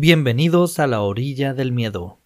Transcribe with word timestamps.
Bienvenidos 0.00 0.78
a 0.78 0.86
la 0.86 1.00
orilla 1.00 1.54
del 1.54 1.72
miedo. 1.72 2.20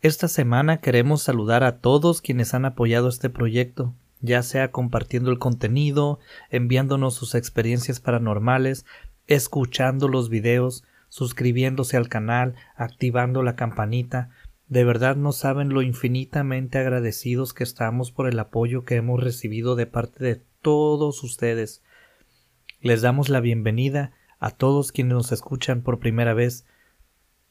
Esta 0.00 0.28
semana 0.28 0.78
queremos 0.80 1.22
saludar 1.22 1.62
a 1.62 1.80
todos 1.80 2.22
quienes 2.22 2.54
han 2.54 2.64
apoyado 2.64 3.10
este 3.10 3.28
proyecto, 3.28 3.94
ya 4.22 4.42
sea 4.42 4.72
compartiendo 4.72 5.30
el 5.30 5.38
contenido, 5.38 6.20
enviándonos 6.48 7.12
sus 7.12 7.34
experiencias 7.34 8.00
paranormales, 8.00 8.86
escuchando 9.26 10.08
los 10.08 10.30
videos, 10.30 10.84
suscribiéndose 11.10 11.98
al 11.98 12.08
canal, 12.08 12.54
activando 12.76 13.42
la 13.42 13.56
campanita. 13.56 14.30
De 14.66 14.82
verdad 14.84 15.16
no 15.16 15.32
saben 15.32 15.68
lo 15.68 15.82
infinitamente 15.82 16.78
agradecidos 16.78 17.52
que 17.52 17.64
estamos 17.64 18.10
por 18.10 18.26
el 18.26 18.38
apoyo 18.38 18.86
que 18.86 18.96
hemos 18.96 19.22
recibido 19.22 19.76
de 19.76 19.84
parte 19.84 20.24
de 20.24 20.42
todos 20.62 21.22
ustedes. 21.22 21.82
Les 22.80 23.02
damos 23.02 23.28
la 23.28 23.40
bienvenida 23.40 24.12
a 24.38 24.50
todos 24.50 24.92
quienes 24.92 25.12
nos 25.12 25.32
escuchan 25.32 25.82
por 25.82 25.98
primera 25.98 26.32
vez 26.32 26.64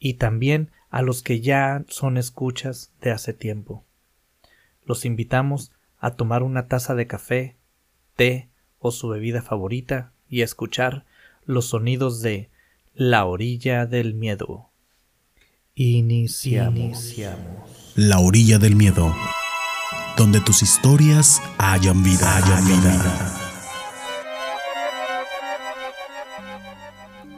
y 0.06 0.14
también 0.14 0.70
a 0.92 1.02
los 1.02 1.24
que 1.24 1.42
ya 1.42 1.84
son 1.88 2.18
escuchas 2.18 2.92
de 3.02 3.10
hace 3.10 3.34
tiempo. 3.34 3.84
Los 4.86 5.04
invitamos 5.04 5.72
a 5.98 6.12
tomar 6.12 6.44
una 6.44 6.68
taza 6.68 6.94
de 6.94 7.08
café, 7.08 7.56
té 8.16 8.48
o 8.78 8.92
su 8.92 9.08
bebida 9.08 9.42
favorita 9.42 10.12
y 10.30 10.42
a 10.42 10.46
escuchar 10.46 11.06
los 11.46 11.66
sonidos 11.66 12.22
de 12.22 12.52
La 12.94 13.26
orilla 13.26 13.88
del 13.88 14.14
miedo. 14.14 14.70
Iniciamos. 15.74 17.16
La 17.96 18.20
orilla 18.20 18.60
del 18.60 18.76
miedo, 18.76 19.12
donde 20.18 20.40
tus 20.40 20.62
historias 20.62 21.42
hayan 21.58 22.04
vida. 22.04 22.38
Hayan 22.38 22.68
vida. 22.68 23.45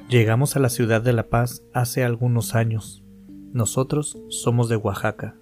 Llegamos 0.09 0.55
a 0.55 0.59
la 0.59 0.69
ciudad 0.69 1.01
de 1.01 1.11
La 1.11 1.27
Paz 1.27 1.65
hace 1.73 2.05
algunos 2.05 2.55
años. 2.55 3.03
Nosotros 3.51 4.17
somos 4.29 4.69
de 4.69 4.77
Oaxaca. 4.77 5.35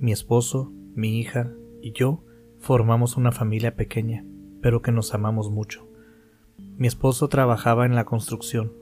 Mi 0.00 0.10
esposo, 0.10 0.72
mi 0.96 1.20
hija 1.20 1.52
y 1.80 1.92
yo 1.92 2.24
formamos 2.58 3.16
una 3.16 3.30
familia 3.30 3.76
pequeña, 3.76 4.24
pero 4.60 4.82
que 4.82 4.90
nos 4.90 5.14
amamos 5.14 5.48
mucho. 5.48 5.86
Mi 6.76 6.88
esposo 6.88 7.28
trabajaba 7.28 7.86
en 7.86 7.94
la 7.94 8.04
construcción. 8.04 8.72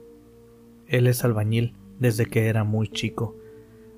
Él 0.87 1.05
es 1.05 1.23
albañil 1.23 1.75
desde 1.99 2.25
que 2.25 2.47
era 2.47 2.63
muy 2.63 2.87
chico. 2.87 3.35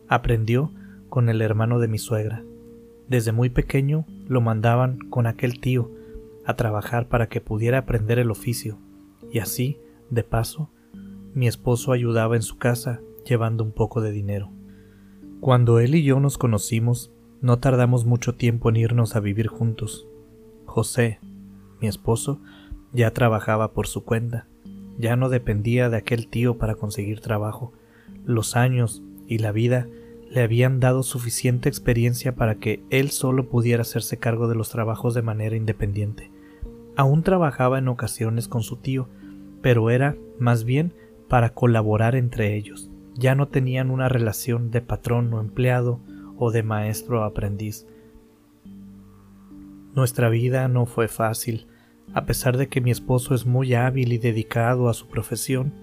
Aprendió 0.10 0.74
con 1.08 1.30
el 1.30 1.42
hermano 1.42 1.80
de 1.80 1.88
mi 1.88 1.98
suegra. 1.98 2.44
Desde 3.08 3.32
muy 3.32 3.50
pequeño 3.50 4.06
lo 4.28 4.42
mandaban 4.42 5.00
con 5.10 5.28
aquel 5.28 5.62
tío 5.62 5.90
a 6.46 6.58
trabajar 6.58 7.08
para 7.08 7.30
que 7.30 7.40
pudiera 7.40 7.78
aprender 7.78 8.20
el 8.20 8.32
oficio, 8.32 8.80
y 9.32 9.40
así, 9.40 9.80
de 10.10 10.26
paso, 10.26 10.70
mi 11.36 11.48
esposo 11.48 11.92
ayudaba 11.92 12.36
en 12.36 12.42
su 12.42 12.58
casa 12.58 13.02
llevando 13.26 13.64
un 13.64 13.74
poco 13.74 14.02
de 14.02 14.12
dinero. 14.12 14.52
Cuando 15.42 15.80
él 15.80 15.94
y 15.94 16.04
yo 16.04 16.20
nos 16.20 16.38
conocimos, 16.38 17.12
no 17.42 17.60
tardamos 17.60 18.06
mucho 18.06 18.36
tiempo 18.36 18.70
en 18.70 18.78
irnos 18.78 19.16
a 19.16 19.20
vivir 19.20 19.48
juntos. 19.48 20.08
José, 20.66 21.20
mi 21.82 21.88
esposo, 21.88 22.40
ya 22.94 23.12
trabajaba 23.12 23.74
por 23.74 23.86
su 23.86 24.06
cuenta, 24.06 24.48
ya 24.98 25.18
no 25.18 25.28
dependía 25.28 25.90
de 25.90 25.98
aquel 25.98 26.28
tío 26.30 26.58
para 26.58 26.76
conseguir 26.76 27.20
trabajo. 27.20 27.74
Los 28.24 28.56
años 28.56 29.04
y 29.28 29.40
la 29.40 29.52
vida 29.52 29.88
le 30.30 30.42
habían 30.42 30.80
dado 30.80 31.04
suficiente 31.04 31.68
experiencia 31.68 32.36
para 32.36 32.56
que 32.56 32.84
él 32.90 33.12
solo 33.12 33.50
pudiera 33.50 33.82
hacerse 33.82 34.18
cargo 34.18 34.48
de 34.48 34.56
los 34.56 34.70
trabajos 34.70 35.14
de 35.14 35.22
manera 35.22 35.58
independiente. 35.58 36.32
Aún 36.96 37.24
trabajaba 37.24 37.78
en 37.78 37.90
ocasiones 37.90 38.48
con 38.48 38.64
su 38.64 38.78
tío, 38.78 39.10
pero 39.62 39.90
era, 39.90 40.16
más 40.40 40.64
bien, 40.64 40.94
para 41.28 41.54
colaborar 41.54 42.16
entre 42.16 42.56
ellos. 42.56 42.90
Ya 43.16 43.36
no 43.36 43.48
tenían 43.48 43.92
una 43.92 44.10
relación 44.10 44.72
de 44.72 44.82
patrón 44.82 45.34
o 45.34 45.40
empleado 45.40 46.00
o 46.38 46.52
de 46.52 46.64
maestro 46.64 47.22
o 47.22 47.24
aprendiz. 47.24 47.88
Nuestra 49.96 50.30
vida 50.30 50.68
no 50.68 50.86
fue 50.86 51.08
fácil. 51.08 51.68
A 52.14 52.26
pesar 52.26 52.58
de 52.58 52.68
que 52.68 52.82
mi 52.82 52.92
esposo 52.92 53.34
es 53.34 53.46
muy 53.46 53.74
hábil 53.74 54.12
y 54.14 54.18
dedicado 54.18 54.90
a 54.90 54.94
su 54.94 55.08
profesión, 55.08 55.74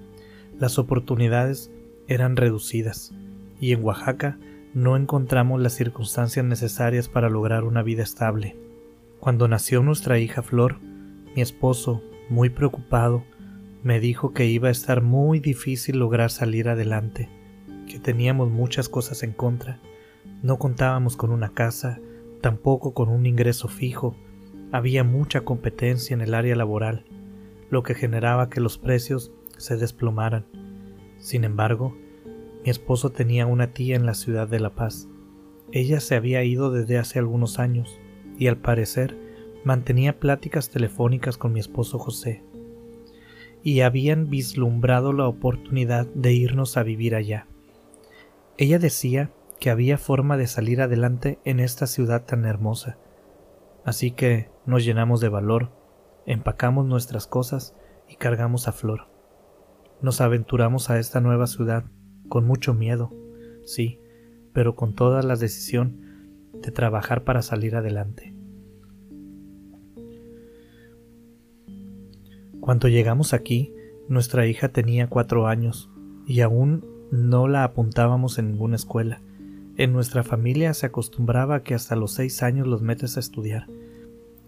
las 0.58 0.78
oportunidades 0.78 1.72
eran 2.06 2.36
reducidas, 2.36 3.12
y 3.60 3.72
en 3.72 3.82
Oaxaca 3.82 4.38
no 4.74 4.96
encontramos 4.96 5.60
las 5.60 5.72
circunstancias 5.72 6.44
necesarias 6.44 7.08
para 7.08 7.30
lograr 7.30 7.64
una 7.64 7.82
vida 7.82 8.02
estable. 8.02 8.56
Cuando 9.18 9.48
nació 9.48 9.82
nuestra 9.82 10.18
hija 10.18 10.42
Flor, 10.42 10.78
mi 11.34 11.42
esposo, 11.42 12.02
muy 12.28 12.50
preocupado, 12.50 13.24
me 13.82 13.98
dijo 13.98 14.32
que 14.32 14.46
iba 14.46 14.68
a 14.68 14.72
estar 14.72 15.02
muy 15.02 15.40
difícil 15.40 15.98
lograr 15.98 16.30
salir 16.30 16.68
adelante, 16.68 17.28
que 17.88 17.98
teníamos 17.98 18.48
muchas 18.48 18.88
cosas 18.88 19.24
en 19.24 19.32
contra. 19.32 19.80
No 20.40 20.58
contábamos 20.58 21.16
con 21.16 21.30
una 21.30 21.52
casa, 21.52 22.00
tampoco 22.40 22.94
con 22.94 23.08
un 23.08 23.26
ingreso 23.26 23.66
fijo, 23.66 24.14
había 24.70 25.02
mucha 25.02 25.40
competencia 25.40 26.14
en 26.14 26.20
el 26.20 26.32
área 26.32 26.54
laboral, 26.54 27.04
lo 27.70 27.82
que 27.82 27.94
generaba 27.94 28.48
que 28.48 28.60
los 28.60 28.78
precios 28.78 29.32
se 29.58 29.76
desplomaran. 29.76 30.46
Sin 31.18 31.42
embargo, 31.42 31.96
mi 32.64 32.70
esposo 32.70 33.10
tenía 33.10 33.46
una 33.46 33.72
tía 33.72 33.96
en 33.96 34.06
la 34.06 34.14
ciudad 34.14 34.46
de 34.46 34.60
La 34.60 34.70
Paz. 34.70 35.08
Ella 35.72 35.98
se 35.98 36.14
había 36.14 36.44
ido 36.44 36.70
desde 36.70 36.98
hace 36.98 37.18
algunos 37.18 37.58
años 37.58 37.98
y 38.38 38.46
al 38.46 38.58
parecer 38.58 39.18
mantenía 39.64 40.20
pláticas 40.20 40.70
telefónicas 40.70 41.36
con 41.36 41.52
mi 41.52 41.60
esposo 41.60 41.98
José 41.98 42.42
y 43.62 43.80
habían 43.80 44.28
vislumbrado 44.28 45.12
la 45.12 45.28
oportunidad 45.28 46.06
de 46.06 46.32
irnos 46.32 46.76
a 46.76 46.82
vivir 46.82 47.14
allá. 47.14 47.46
Ella 48.58 48.78
decía 48.78 49.30
que 49.60 49.70
había 49.70 49.98
forma 49.98 50.36
de 50.36 50.46
salir 50.46 50.80
adelante 50.80 51.38
en 51.44 51.60
esta 51.60 51.86
ciudad 51.86 52.24
tan 52.24 52.44
hermosa. 52.44 52.98
Así 53.84 54.10
que 54.10 54.50
nos 54.66 54.84
llenamos 54.84 55.20
de 55.20 55.28
valor, 55.28 55.70
empacamos 56.26 56.86
nuestras 56.86 57.26
cosas 57.26 57.74
y 58.08 58.16
cargamos 58.16 58.68
a 58.68 58.72
Flor. 58.72 59.08
Nos 60.00 60.20
aventuramos 60.20 60.90
a 60.90 60.98
esta 60.98 61.20
nueva 61.20 61.46
ciudad 61.46 61.84
con 62.28 62.44
mucho 62.44 62.74
miedo, 62.74 63.12
sí, 63.64 64.00
pero 64.52 64.74
con 64.74 64.94
toda 64.94 65.22
la 65.22 65.36
decisión 65.36 66.50
de 66.54 66.72
trabajar 66.72 67.24
para 67.24 67.42
salir 67.42 67.76
adelante. 67.76 68.34
Cuando 72.62 72.86
llegamos 72.86 73.34
aquí, 73.34 73.74
nuestra 74.06 74.46
hija 74.46 74.68
tenía 74.68 75.08
cuatro 75.08 75.48
años 75.48 75.90
y 76.28 76.42
aún 76.42 76.86
no 77.10 77.48
la 77.48 77.64
apuntábamos 77.64 78.38
en 78.38 78.52
ninguna 78.52 78.76
escuela. 78.76 79.20
En 79.76 79.92
nuestra 79.92 80.22
familia 80.22 80.72
se 80.72 80.86
acostumbraba 80.86 81.64
que 81.64 81.74
hasta 81.74 81.96
los 81.96 82.12
seis 82.12 82.40
años 82.40 82.68
los 82.68 82.80
metes 82.80 83.16
a 83.16 83.20
estudiar, 83.20 83.66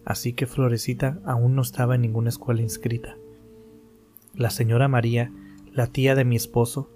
así 0.05 0.33
que 0.33 0.47
Florecita 0.47 1.19
aún 1.25 1.57
no 1.57 1.63
estaba 1.63 1.97
en 1.97 2.03
ninguna 2.03 2.29
escuela 2.29 2.63
inscrita. 2.63 3.17
La 4.33 4.51
señora 4.51 4.87
María, 4.87 5.33
la 5.73 5.89
tía 5.89 6.15
de 6.15 6.25
mi 6.25 6.37
esposo, 6.37 6.93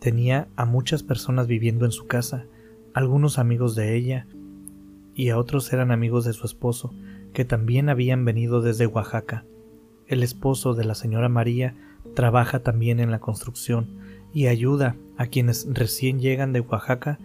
tenía 0.00 0.48
a 0.56 0.64
muchas 0.64 1.04
personas 1.04 1.46
viviendo 1.46 1.84
en 1.84 1.92
su 1.92 2.08
casa, 2.08 2.46
algunos 2.94 3.38
amigos 3.38 3.76
de 3.76 3.94
ella, 3.94 4.26
y 5.14 5.28
a 5.28 5.38
otros 5.38 5.72
eran 5.72 5.92
amigos 5.92 6.24
de 6.24 6.32
su 6.32 6.46
esposo, 6.46 6.92
que 7.32 7.44
también 7.44 7.88
habían 7.88 8.24
venido 8.24 8.60
desde 8.60 8.88
Oaxaca. 8.88 9.44
El 10.06 10.22
esposo 10.22 10.74
de 10.74 10.84
la 10.84 10.94
señora 10.94 11.28
María 11.28 11.74
trabaja 12.14 12.60
también 12.60 13.00
en 13.00 13.10
la 13.10 13.20
construcción 13.20 13.86
y 14.32 14.46
ayuda 14.46 14.96
a 15.16 15.26
quienes 15.26 15.66
recién 15.70 16.20
llegan 16.20 16.52
de 16.52 16.60
Oaxaca 16.60 17.18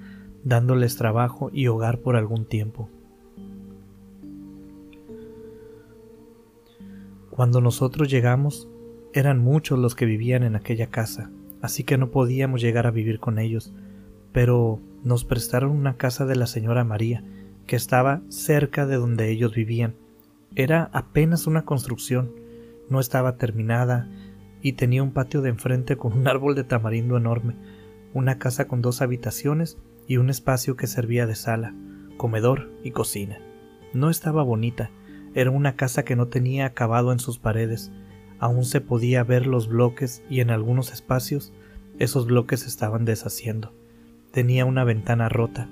dándoles 0.43 0.95
trabajo 0.95 1.49
y 1.51 1.67
hogar 1.67 1.99
por 1.99 2.15
algún 2.15 2.45
tiempo. 2.45 2.89
Cuando 7.29 7.61
nosotros 7.61 8.09
llegamos, 8.09 8.67
eran 9.13 9.39
muchos 9.39 9.77
los 9.77 9.93
que 9.93 10.05
vivían 10.05 10.43
en 10.43 10.55
aquella 10.55 10.87
casa, 10.87 11.29
así 11.61 11.83
que 11.83 11.97
no 11.97 12.09
podíamos 12.09 12.61
llegar 12.61 12.87
a 12.87 12.91
vivir 12.91 13.19
con 13.19 13.39
ellos, 13.39 13.73
pero 14.31 14.79
nos 15.03 15.23
prestaron 15.23 15.71
una 15.71 15.97
casa 15.97 16.25
de 16.25 16.35
la 16.35 16.47
señora 16.47 16.83
María, 16.83 17.23
que 17.67 17.75
estaba 17.75 18.21
cerca 18.29 18.85
de 18.85 18.95
donde 18.95 19.29
ellos 19.29 19.53
vivían. 19.53 19.95
Era 20.55 20.89
apenas 20.93 21.45
una 21.45 21.65
construcción, 21.65 22.31
no 22.89 22.99
estaba 22.99 23.37
terminada 23.37 24.09
y 24.61 24.73
tenía 24.73 25.03
un 25.03 25.11
patio 25.11 25.41
de 25.41 25.49
enfrente 25.49 25.97
con 25.97 26.13
un 26.13 26.27
árbol 26.27 26.55
de 26.55 26.63
tamarindo 26.63 27.17
enorme, 27.17 27.55
una 28.13 28.39
casa 28.39 28.67
con 28.67 28.81
dos 28.81 29.01
habitaciones 29.01 29.77
y 30.07 30.17
un 30.17 30.29
espacio 30.29 30.75
que 30.75 30.87
servía 30.87 31.27
de 31.27 31.35
sala, 31.35 31.73
comedor 32.17 32.71
y 32.83 32.91
cocina. 32.91 33.39
No 33.93 34.09
estaba 34.09 34.43
bonita, 34.43 34.91
era 35.33 35.51
una 35.51 35.75
casa 35.75 36.03
que 36.03 36.15
no 36.15 36.27
tenía 36.27 36.65
acabado 36.65 37.11
en 37.11 37.19
sus 37.19 37.37
paredes, 37.37 37.91
aún 38.39 38.65
se 38.65 38.81
podía 38.81 39.23
ver 39.23 39.45
los 39.45 39.67
bloques 39.67 40.23
y 40.29 40.41
en 40.41 40.49
algunos 40.49 40.91
espacios 40.91 41.53
esos 41.99 42.27
bloques 42.27 42.65
estaban 42.65 43.05
deshaciendo. 43.05 43.73
Tenía 44.31 44.65
una 44.65 44.83
ventana 44.83 45.29
rota, 45.29 45.69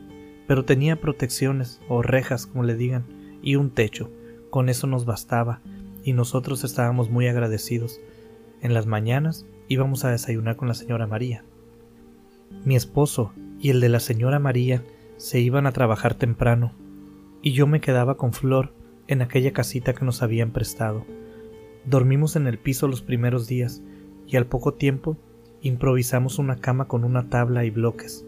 pero 0.47 0.65
tenía 0.65 0.99
protecciones 0.99 1.81
o 1.87 2.01
rejas, 2.01 2.45
como 2.47 2.63
le 2.63 2.75
digan, 2.75 3.05
y 3.41 3.55
un 3.55 3.71
techo. 3.71 4.11
Con 4.49 4.69
eso 4.69 4.87
nos 4.87 5.05
bastaba, 5.05 5.61
y 6.05 6.13
nosotros 6.13 6.63
estábamos 6.63 7.09
muy 7.09 7.27
agradecidos. 7.27 7.99
En 8.61 8.75
las 8.75 8.85
mañanas 8.85 9.47
íbamos 9.67 10.05
a 10.05 10.11
desayunar 10.11 10.55
con 10.55 10.67
la 10.67 10.75
señora 10.75 11.07
María. 11.07 11.43
Mi 12.63 12.75
esposo 12.75 13.33
y 13.59 13.71
el 13.71 13.81
de 13.81 13.89
la 13.89 13.99
señora 13.99 14.37
María 14.37 14.83
se 15.17 15.39
iban 15.39 15.65
a 15.65 15.71
trabajar 15.71 16.13
temprano, 16.13 16.73
y 17.41 17.53
yo 17.53 17.65
me 17.65 17.81
quedaba 17.81 18.17
con 18.17 18.33
Flor 18.33 18.71
en 19.07 19.23
aquella 19.23 19.51
casita 19.51 19.93
que 19.93 20.05
nos 20.05 20.21
habían 20.21 20.51
prestado. 20.51 21.05
Dormimos 21.85 22.35
en 22.35 22.45
el 22.45 22.59
piso 22.59 22.87
los 22.87 23.01
primeros 23.01 23.47
días, 23.47 23.81
y 24.27 24.37
al 24.37 24.45
poco 24.45 24.75
tiempo 24.75 25.17
improvisamos 25.61 26.37
una 26.37 26.57
cama 26.57 26.87
con 26.87 27.03
una 27.03 27.29
tabla 27.29 27.65
y 27.65 27.71
bloques. 27.71 28.27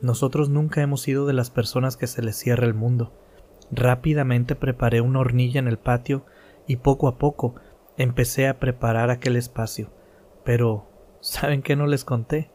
Nosotros 0.00 0.48
nunca 0.48 0.80
hemos 0.80 1.00
sido 1.00 1.26
de 1.26 1.32
las 1.32 1.50
personas 1.50 1.96
que 1.96 2.06
se 2.06 2.22
les 2.22 2.36
cierra 2.36 2.66
el 2.66 2.74
mundo. 2.74 3.12
Rápidamente 3.72 4.54
preparé 4.54 5.00
una 5.00 5.18
hornilla 5.18 5.58
en 5.58 5.66
el 5.66 5.78
patio 5.78 6.24
y 6.66 6.76
poco 6.76 7.08
a 7.08 7.18
poco 7.18 7.54
empecé 7.96 8.48
a 8.48 8.58
preparar 8.58 9.10
aquel 9.10 9.36
espacio. 9.36 9.90
Pero, 10.44 10.86
¿saben 11.20 11.62
qué 11.62 11.76
no 11.76 11.86
les 11.86 12.04
conté? 12.04 12.50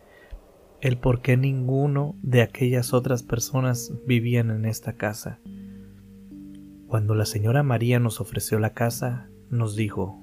El 0.79 0.97
por 0.97 1.21
qué 1.21 1.37
ninguno 1.37 2.15
de 2.21 2.41
aquellas 2.41 2.93
otras 2.93 3.23
personas 3.23 3.93
vivían 4.05 4.49
en 4.49 4.65
esta 4.65 4.93
casa. 4.93 5.39
Cuando 6.87 7.15
la 7.15 7.25
señora 7.25 7.63
María 7.63 7.99
nos 7.99 8.19
ofreció 8.19 8.59
la 8.59 8.73
casa, 8.73 9.29
nos 9.49 9.75
dijo, 9.75 10.21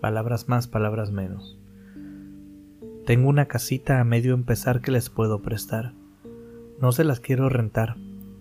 palabras 0.00 0.48
más, 0.48 0.66
palabras 0.66 1.12
menos. 1.12 1.58
Tengo 3.06 3.28
una 3.28 3.46
casita 3.46 4.00
a 4.00 4.04
medio 4.04 4.34
empezar 4.34 4.80
que 4.80 4.90
les 4.90 5.10
puedo 5.10 5.42
prestar. 5.42 5.94
No 6.80 6.92
se 6.92 7.04
las 7.04 7.20
quiero 7.20 7.48
rentar, 7.48 7.96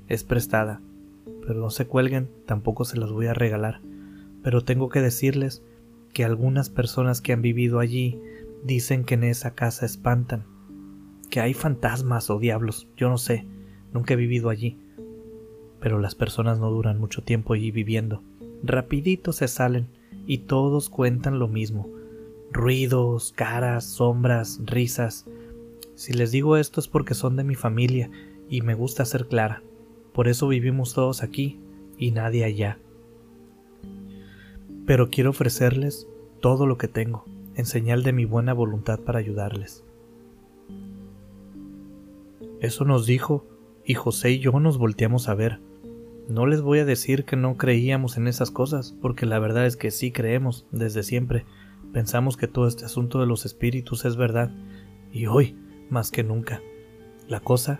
es 0.07 0.23
prestada, 0.23 0.81
pero 1.45 1.59
no 1.59 1.69
se 1.69 1.85
cuelguen, 1.87 2.29
tampoco 2.45 2.85
se 2.85 2.97
las 2.97 3.11
voy 3.11 3.27
a 3.27 3.33
regalar. 3.33 3.81
Pero 4.43 4.63
tengo 4.63 4.89
que 4.89 5.01
decirles 5.01 5.63
que 6.13 6.23
algunas 6.23 6.69
personas 6.69 7.21
que 7.21 7.33
han 7.33 7.41
vivido 7.41 7.79
allí 7.79 8.19
dicen 8.63 9.03
que 9.03 9.15
en 9.15 9.23
esa 9.23 9.55
casa 9.55 9.85
espantan, 9.85 10.45
que 11.29 11.39
hay 11.39 11.53
fantasmas 11.53 12.29
o 12.29 12.39
diablos, 12.39 12.87
yo 12.97 13.09
no 13.09 13.17
sé, 13.17 13.45
nunca 13.93 14.13
he 14.13 14.17
vivido 14.17 14.49
allí. 14.49 14.77
Pero 15.79 15.99
las 15.99 16.15
personas 16.15 16.59
no 16.59 16.69
duran 16.71 16.99
mucho 16.99 17.23
tiempo 17.23 17.53
allí 17.53 17.71
viviendo, 17.71 18.23
rapidito 18.63 19.31
se 19.31 19.47
salen 19.47 19.87
y 20.25 20.39
todos 20.39 20.89
cuentan 20.89 21.39
lo 21.39 21.47
mismo, 21.47 21.89
ruidos, 22.51 23.31
caras, 23.35 23.85
sombras, 23.85 24.59
risas. 24.65 25.25
Si 25.95 26.13
les 26.13 26.31
digo 26.31 26.57
esto 26.57 26.79
es 26.79 26.87
porque 26.87 27.13
son 27.13 27.35
de 27.35 27.43
mi 27.43 27.55
familia 27.55 28.09
y 28.49 28.61
me 28.61 28.73
gusta 28.73 29.05
ser 29.05 29.27
clara. 29.27 29.63
Por 30.13 30.27
eso 30.27 30.47
vivimos 30.47 30.93
todos 30.93 31.23
aquí 31.23 31.59
y 31.97 32.11
nadie 32.11 32.43
allá. 32.43 32.79
Pero 34.89 35.11
quiero 35.11 35.29
ofrecerles 35.29 36.07
todo 36.39 36.65
lo 36.65 36.79
que 36.79 36.87
tengo, 36.87 37.23
en 37.53 37.67
señal 37.67 38.01
de 38.01 38.11
mi 38.11 38.25
buena 38.25 38.53
voluntad 38.53 38.99
para 38.99 39.19
ayudarles. 39.19 39.83
Eso 42.59 42.85
nos 42.85 43.05
dijo, 43.05 43.45
y 43.85 43.93
José 43.93 44.31
y 44.31 44.39
yo 44.39 44.59
nos 44.59 44.79
volteamos 44.79 45.29
a 45.29 45.35
ver. 45.35 45.59
No 46.27 46.47
les 46.47 46.63
voy 46.63 46.79
a 46.79 46.85
decir 46.85 47.23
que 47.23 47.35
no 47.35 47.55
creíamos 47.55 48.17
en 48.17 48.27
esas 48.27 48.49
cosas, 48.49 48.95
porque 48.99 49.27
la 49.27 49.37
verdad 49.37 49.67
es 49.67 49.77
que 49.77 49.91
sí 49.91 50.11
creemos, 50.11 50.65
desde 50.71 51.03
siempre. 51.03 51.45
Pensamos 51.93 52.35
que 52.35 52.47
todo 52.47 52.67
este 52.67 52.85
asunto 52.85 53.19
de 53.19 53.27
los 53.27 53.45
espíritus 53.45 54.05
es 54.05 54.15
verdad, 54.15 54.49
y 55.13 55.27
hoy, 55.27 55.55
más 55.91 56.09
que 56.09 56.23
nunca. 56.23 56.63
La 57.27 57.41
cosa 57.41 57.79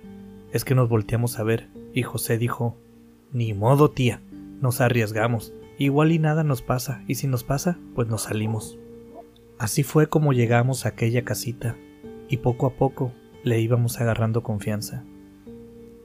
es 0.53 0.63
que 0.63 0.75
nos 0.75 0.89
volteamos 0.89 1.39
a 1.39 1.43
ver 1.43 1.69
y 1.91 2.03
José 2.03 2.37
dijo 2.37 2.77
Ni 3.31 3.55
modo, 3.55 3.89
tía, 3.89 4.21
nos 4.61 4.79
arriesgamos, 4.79 5.53
igual 5.85 6.11
y 6.11 6.19
nada 6.19 6.43
nos 6.43 6.61
pasa, 6.61 7.03
y 7.07 7.15
si 7.15 7.27
nos 7.27 7.43
pasa, 7.43 7.79
pues 7.95 8.07
nos 8.07 8.23
salimos. 8.23 8.77
Así 9.57 9.83
fue 9.83 10.07
como 10.07 10.33
llegamos 10.33 10.85
a 10.85 10.89
aquella 10.89 11.23
casita, 11.23 11.75
y 12.27 12.37
poco 12.37 12.67
a 12.67 12.75
poco 12.75 13.11
le 13.43 13.59
íbamos 13.59 13.99
agarrando 13.99 14.43
confianza. 14.43 15.03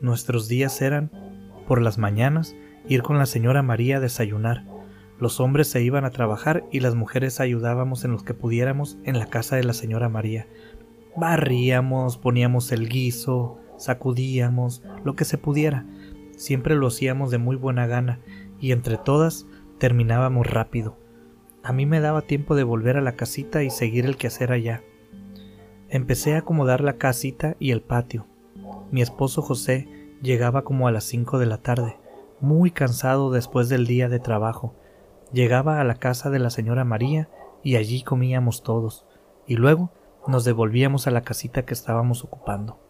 Nuestros 0.01 0.49
días 0.49 0.81
eran, 0.83 1.11
por 1.67 1.81
las 1.81 1.99
mañanas, 1.99 2.57
ir 2.89 3.03
con 3.03 3.19
la 3.19 3.27
señora 3.27 3.63
María 3.63 3.99
a 3.99 4.01
desayunar. 4.01 4.65
Los 5.19 5.41
hombres 5.41 5.69
se 5.69 5.83
iban 5.83 6.05
a 6.05 6.11
trabajar 6.11 6.65
y 6.71 6.81
las 6.81 6.95
mujeres 6.95 7.41
ayudábamos 7.41 8.05
en 8.05 8.13
los 8.13 8.23
que 8.23 8.35
pudiéramos 8.35 8.99
en 9.05 9.19
la 9.19 9.27
casa 9.27 9.57
de 9.57 9.65
la 9.65 9.73
señora 9.73 10.09
María. 10.09 10.47
Barríamos, 11.17 12.19
poníamos 12.19 12.73
el 12.73 12.89
guiso, 12.89 13.59
sacudíamos, 13.79 14.83
lo 15.05 15.15
que 15.15 15.25
se 15.25 15.39
pudiera. 15.39 15.87
Siempre 16.37 16.75
lo 16.75 16.89
hacíamos 16.89 17.31
de 17.31 17.39
muy 17.39 17.57
buena 17.57 17.87
gana 17.87 18.19
y 18.61 18.73
entre 18.73 18.99
todas 18.99 19.47
terminábamos 19.85 20.47
rápido. 20.47 20.97
A 21.63 21.75
mí 21.75 21.85
me 21.85 22.01
daba 22.01 22.23
tiempo 22.23 22.55
de 22.55 22.65
volver 22.65 22.97
a 22.97 23.03
la 23.03 23.17
casita 23.17 23.63
y 23.65 23.69
seguir 23.69 24.07
el 24.07 24.17
quehacer 24.17 24.51
allá. 24.51 24.83
Empecé 25.91 26.35
a 26.35 26.39
acomodar 26.39 26.81
la 26.81 26.95
casita 26.95 27.55
y 27.59 27.71
el 27.71 27.83
patio. 27.83 28.27
Mi 28.91 29.03
esposo 29.03 29.43
José 29.43 29.87
llegaba 30.23 30.65
como 30.65 30.89
a 30.89 30.91
las 30.91 31.05
cinco 31.05 31.39
de 31.39 31.45
la 31.45 31.59
tarde, 31.59 31.99
muy 32.41 32.71
cansado 32.71 33.31
después 33.31 33.69
del 33.69 33.87
día 33.87 34.09
de 34.09 34.21
trabajo. 34.21 34.75
Llegaba 35.35 35.83
a 35.83 35.85
la 35.85 35.97
casa 35.97 36.31
de 36.31 36.39
la 36.39 36.49
señora 36.49 36.87
María 36.87 37.29
y 37.63 37.77
allí 37.77 38.03
comíamos 38.03 38.63
todos, 38.63 39.05
y 39.47 39.57
luego 39.57 39.93
nos 40.27 40.47
devolvíamos 40.47 41.07
a 41.07 41.11
la 41.11 41.25
casita 41.25 41.67
que 41.67 41.75
estábamos 41.75 42.25
ocupando. 42.25 42.81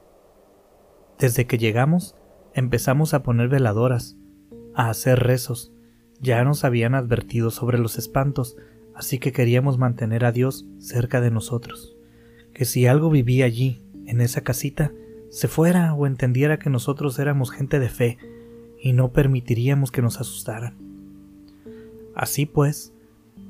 Desde 1.18 1.48
que 1.48 1.58
llegamos, 1.58 2.14
empezamos 2.52 3.14
a 3.14 3.24
poner 3.24 3.48
veladoras, 3.48 4.16
a 4.76 4.90
hacer 4.90 5.18
rezos. 5.18 5.73
Ya 6.20 6.42
nos 6.44 6.64
habían 6.64 6.94
advertido 6.94 7.50
sobre 7.50 7.78
los 7.78 7.98
espantos, 7.98 8.56
así 8.94 9.18
que 9.18 9.32
queríamos 9.32 9.78
mantener 9.78 10.24
a 10.24 10.32
Dios 10.32 10.66
cerca 10.78 11.20
de 11.20 11.30
nosotros. 11.30 11.96
Que 12.52 12.64
si 12.64 12.86
algo 12.86 13.10
vivía 13.10 13.44
allí, 13.44 13.82
en 14.06 14.20
esa 14.20 14.42
casita, 14.42 14.92
se 15.30 15.48
fuera 15.48 15.92
o 15.94 16.06
entendiera 16.06 16.58
que 16.58 16.70
nosotros 16.70 17.18
éramos 17.18 17.50
gente 17.50 17.80
de 17.80 17.88
fe 17.88 18.18
y 18.80 18.92
no 18.92 19.12
permitiríamos 19.12 19.90
que 19.90 20.02
nos 20.02 20.20
asustaran. 20.20 20.76
Así 22.14 22.46
pues, 22.46 22.92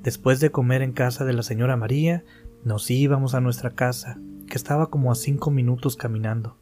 después 0.02 0.40
de 0.40 0.50
comer 0.50 0.80
en 0.82 0.92
casa 0.92 1.24
de 1.24 1.34
la 1.34 1.42
señora 1.42 1.76
María, 1.76 2.24
nos 2.64 2.90
íbamos 2.90 3.34
a 3.34 3.40
nuestra 3.40 3.70
casa, 3.70 4.18
que 4.46 4.56
estaba 4.56 4.88
como 4.88 5.12
a 5.12 5.14
cinco 5.14 5.50
minutos 5.50 5.96
caminando. 5.96 6.56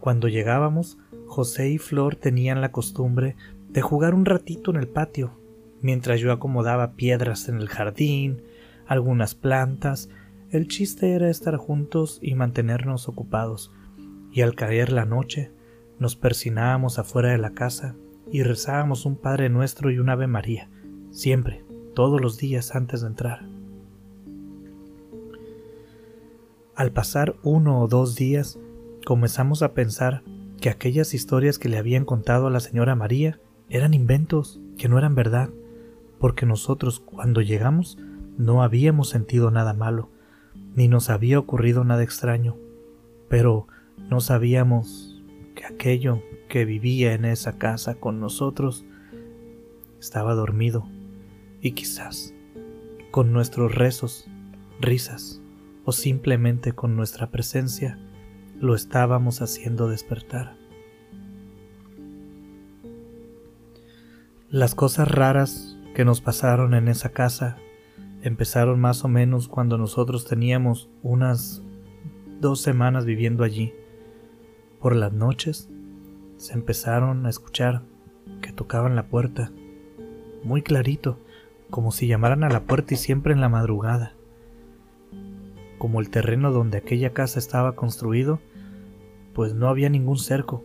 Cuando 0.00 0.28
llegábamos, 0.28 0.98
José 1.26 1.70
y 1.70 1.78
Flor 1.78 2.16
tenían 2.16 2.60
la 2.60 2.72
costumbre 2.72 3.36
de 3.72 3.80
jugar 3.80 4.14
un 4.14 4.24
ratito 4.24 4.70
en 4.70 4.76
el 4.76 4.88
patio, 4.88 5.32
mientras 5.80 6.20
yo 6.20 6.32
acomodaba 6.32 6.92
piedras 6.92 7.48
en 7.48 7.56
el 7.56 7.68
jardín, 7.68 8.42
algunas 8.86 9.34
plantas. 9.34 10.08
El 10.50 10.68
chiste 10.68 11.12
era 11.12 11.30
estar 11.30 11.56
juntos 11.56 12.18
y 12.20 12.34
mantenernos 12.34 13.08
ocupados, 13.08 13.72
y 14.30 14.42
al 14.42 14.54
caer 14.54 14.92
la 14.92 15.06
noche 15.06 15.50
nos 15.98 16.16
persinábamos 16.16 16.98
afuera 16.98 17.30
de 17.30 17.38
la 17.38 17.52
casa 17.52 17.96
y 18.30 18.42
rezábamos 18.42 19.06
un 19.06 19.16
Padre 19.16 19.48
Nuestro 19.48 19.90
y 19.90 19.98
un 19.98 20.10
Ave 20.10 20.26
María, 20.26 20.68
siempre, 21.10 21.64
todos 21.94 22.20
los 22.20 22.38
días 22.38 22.74
antes 22.74 23.00
de 23.00 23.06
entrar. 23.06 23.46
Al 26.74 26.92
pasar 26.92 27.36
uno 27.42 27.80
o 27.80 27.88
dos 27.88 28.16
días, 28.16 28.58
comenzamos 29.04 29.62
a 29.62 29.74
pensar 29.74 30.22
que 30.60 30.70
aquellas 30.70 31.12
historias 31.14 31.58
que 31.58 31.68
le 31.68 31.78
habían 31.78 32.04
contado 32.04 32.46
a 32.46 32.50
la 32.50 32.60
señora 32.60 32.94
María 32.94 33.40
eran 33.68 33.94
inventos, 33.94 34.60
que 34.78 34.88
no 34.88 34.98
eran 34.98 35.14
verdad, 35.14 35.50
porque 36.18 36.46
nosotros 36.46 37.00
cuando 37.00 37.40
llegamos 37.40 37.98
no 38.38 38.62
habíamos 38.62 39.08
sentido 39.08 39.50
nada 39.50 39.74
malo, 39.74 40.08
ni 40.74 40.88
nos 40.88 41.10
había 41.10 41.38
ocurrido 41.38 41.84
nada 41.84 42.02
extraño, 42.02 42.56
pero 43.28 43.66
no 44.08 44.20
sabíamos 44.20 45.22
que 45.54 45.64
aquello 45.64 46.22
que 46.48 46.64
vivía 46.64 47.14
en 47.14 47.24
esa 47.24 47.58
casa 47.58 47.94
con 47.94 48.20
nosotros 48.20 48.84
estaba 50.00 50.34
dormido 50.34 50.86
y 51.60 51.72
quizás 51.72 52.34
con 53.10 53.32
nuestros 53.32 53.74
rezos, 53.74 54.28
risas 54.80 55.40
o 55.84 55.92
simplemente 55.92 56.72
con 56.72 56.96
nuestra 56.96 57.30
presencia 57.30 57.98
lo 58.60 58.74
estábamos 58.74 59.42
haciendo 59.42 59.88
despertar. 59.88 60.61
Las 64.52 64.74
cosas 64.74 65.10
raras 65.10 65.78
que 65.94 66.04
nos 66.04 66.20
pasaron 66.20 66.74
en 66.74 66.88
esa 66.88 67.08
casa 67.08 67.56
empezaron 68.20 68.78
más 68.78 69.02
o 69.02 69.08
menos 69.08 69.48
cuando 69.48 69.78
nosotros 69.78 70.26
teníamos 70.26 70.90
unas 71.02 71.62
dos 72.38 72.60
semanas 72.60 73.06
viviendo 73.06 73.44
allí. 73.44 73.72
Por 74.78 74.94
las 74.94 75.10
noches 75.10 75.70
se 76.36 76.52
empezaron 76.52 77.24
a 77.24 77.30
escuchar 77.30 77.80
que 78.42 78.52
tocaban 78.52 78.94
la 78.94 79.06
puerta, 79.06 79.50
muy 80.44 80.60
clarito, 80.60 81.18
como 81.70 81.90
si 81.90 82.06
llamaran 82.06 82.44
a 82.44 82.50
la 82.50 82.64
puerta 82.64 82.92
y 82.92 82.98
siempre 82.98 83.32
en 83.32 83.40
la 83.40 83.48
madrugada. 83.48 84.12
Como 85.78 85.98
el 85.98 86.10
terreno 86.10 86.52
donde 86.52 86.76
aquella 86.76 87.14
casa 87.14 87.38
estaba 87.38 87.74
construido 87.74 88.38
pues 89.32 89.54
no 89.54 89.68
había 89.68 89.88
ningún 89.88 90.18
cerco. 90.18 90.62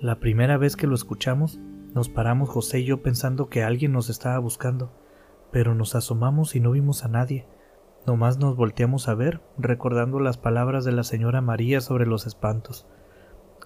La 0.00 0.18
primera 0.18 0.56
vez 0.56 0.74
que 0.74 0.88
lo 0.88 0.96
escuchamos, 0.96 1.60
nos 1.94 2.08
paramos 2.08 2.48
José 2.48 2.80
y 2.80 2.84
yo 2.84 3.02
pensando 3.02 3.48
que 3.48 3.62
alguien 3.62 3.92
nos 3.92 4.08
estaba 4.08 4.38
buscando, 4.38 4.92
pero 5.50 5.74
nos 5.74 5.94
asomamos 5.94 6.56
y 6.56 6.60
no 6.60 6.70
vimos 6.70 7.04
a 7.04 7.08
nadie. 7.08 7.46
Nomás 8.06 8.38
nos 8.38 8.56
volteamos 8.56 9.08
a 9.08 9.14
ver, 9.14 9.42
recordando 9.58 10.18
las 10.18 10.38
palabras 10.38 10.84
de 10.84 10.92
la 10.92 11.04
señora 11.04 11.40
María 11.40 11.80
sobre 11.80 12.06
los 12.06 12.26
espantos. 12.26 12.86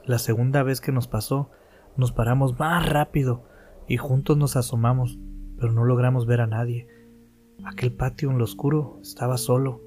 La 0.04 0.18
segunda 0.18 0.62
vez 0.62 0.80
que 0.80 0.92
nos 0.92 1.06
pasó, 1.09 1.50
nos 1.97 2.12
paramos 2.12 2.59
más 2.59 2.88
rápido 2.88 3.45
y 3.88 3.97
juntos 3.97 4.37
nos 4.37 4.56
asomamos, 4.56 5.18
pero 5.59 5.73
no 5.73 5.85
logramos 5.85 6.26
ver 6.26 6.40
a 6.40 6.47
nadie. 6.47 6.88
Aquel 7.64 7.92
patio 7.92 8.30
en 8.30 8.38
lo 8.38 8.45
oscuro 8.45 8.99
estaba 9.00 9.38
solo. 9.38 9.80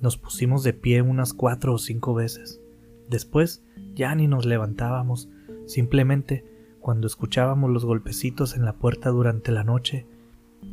Nos 0.00 0.16
pusimos 0.16 0.62
de 0.62 0.72
pie 0.72 1.02
unas 1.02 1.34
cuatro 1.34 1.74
o 1.74 1.78
cinco 1.78 2.14
veces. 2.14 2.60
Después 3.08 3.64
ya 3.94 4.14
ni 4.14 4.28
nos 4.28 4.46
levantábamos, 4.46 5.28
simplemente 5.66 6.57
cuando 6.80 7.06
escuchábamos 7.06 7.70
los 7.70 7.84
golpecitos 7.84 8.56
en 8.56 8.64
la 8.64 8.74
puerta 8.74 9.10
durante 9.10 9.52
la 9.52 9.64
noche, 9.64 10.06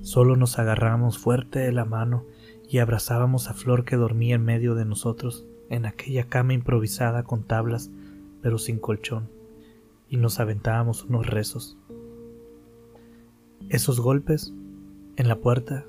solo 0.02 0.36
nos 0.36 0.60
agarramos 0.60 1.18
fuerte 1.18 1.60
de 1.60 1.72
la 1.72 1.86
mano 1.86 2.26
y 2.70 2.80
abrazábamos 2.80 3.50
a 3.50 3.54
Flor 3.54 3.86
que 3.86 3.96
dormía 3.96 4.36
en 4.36 4.44
medio 4.44 4.76
de 4.76 4.86
nosotros, 4.86 5.46
en 5.70 5.86
aquella 5.86 6.26
cama 6.26 6.54
improvisada 6.54 7.24
con 7.24 7.44
tablas, 7.44 7.92
pero 8.42 8.58
sin 8.58 8.80
colchón, 8.80 9.30
y 10.10 10.18
nos 10.18 10.40
aventábamos 10.40 11.04
unos 11.04 11.28
rezos. 11.28 11.78
Esos 13.70 14.00
golpes 14.00 14.54
en 15.16 15.28
la 15.28 15.38
puerta 15.38 15.86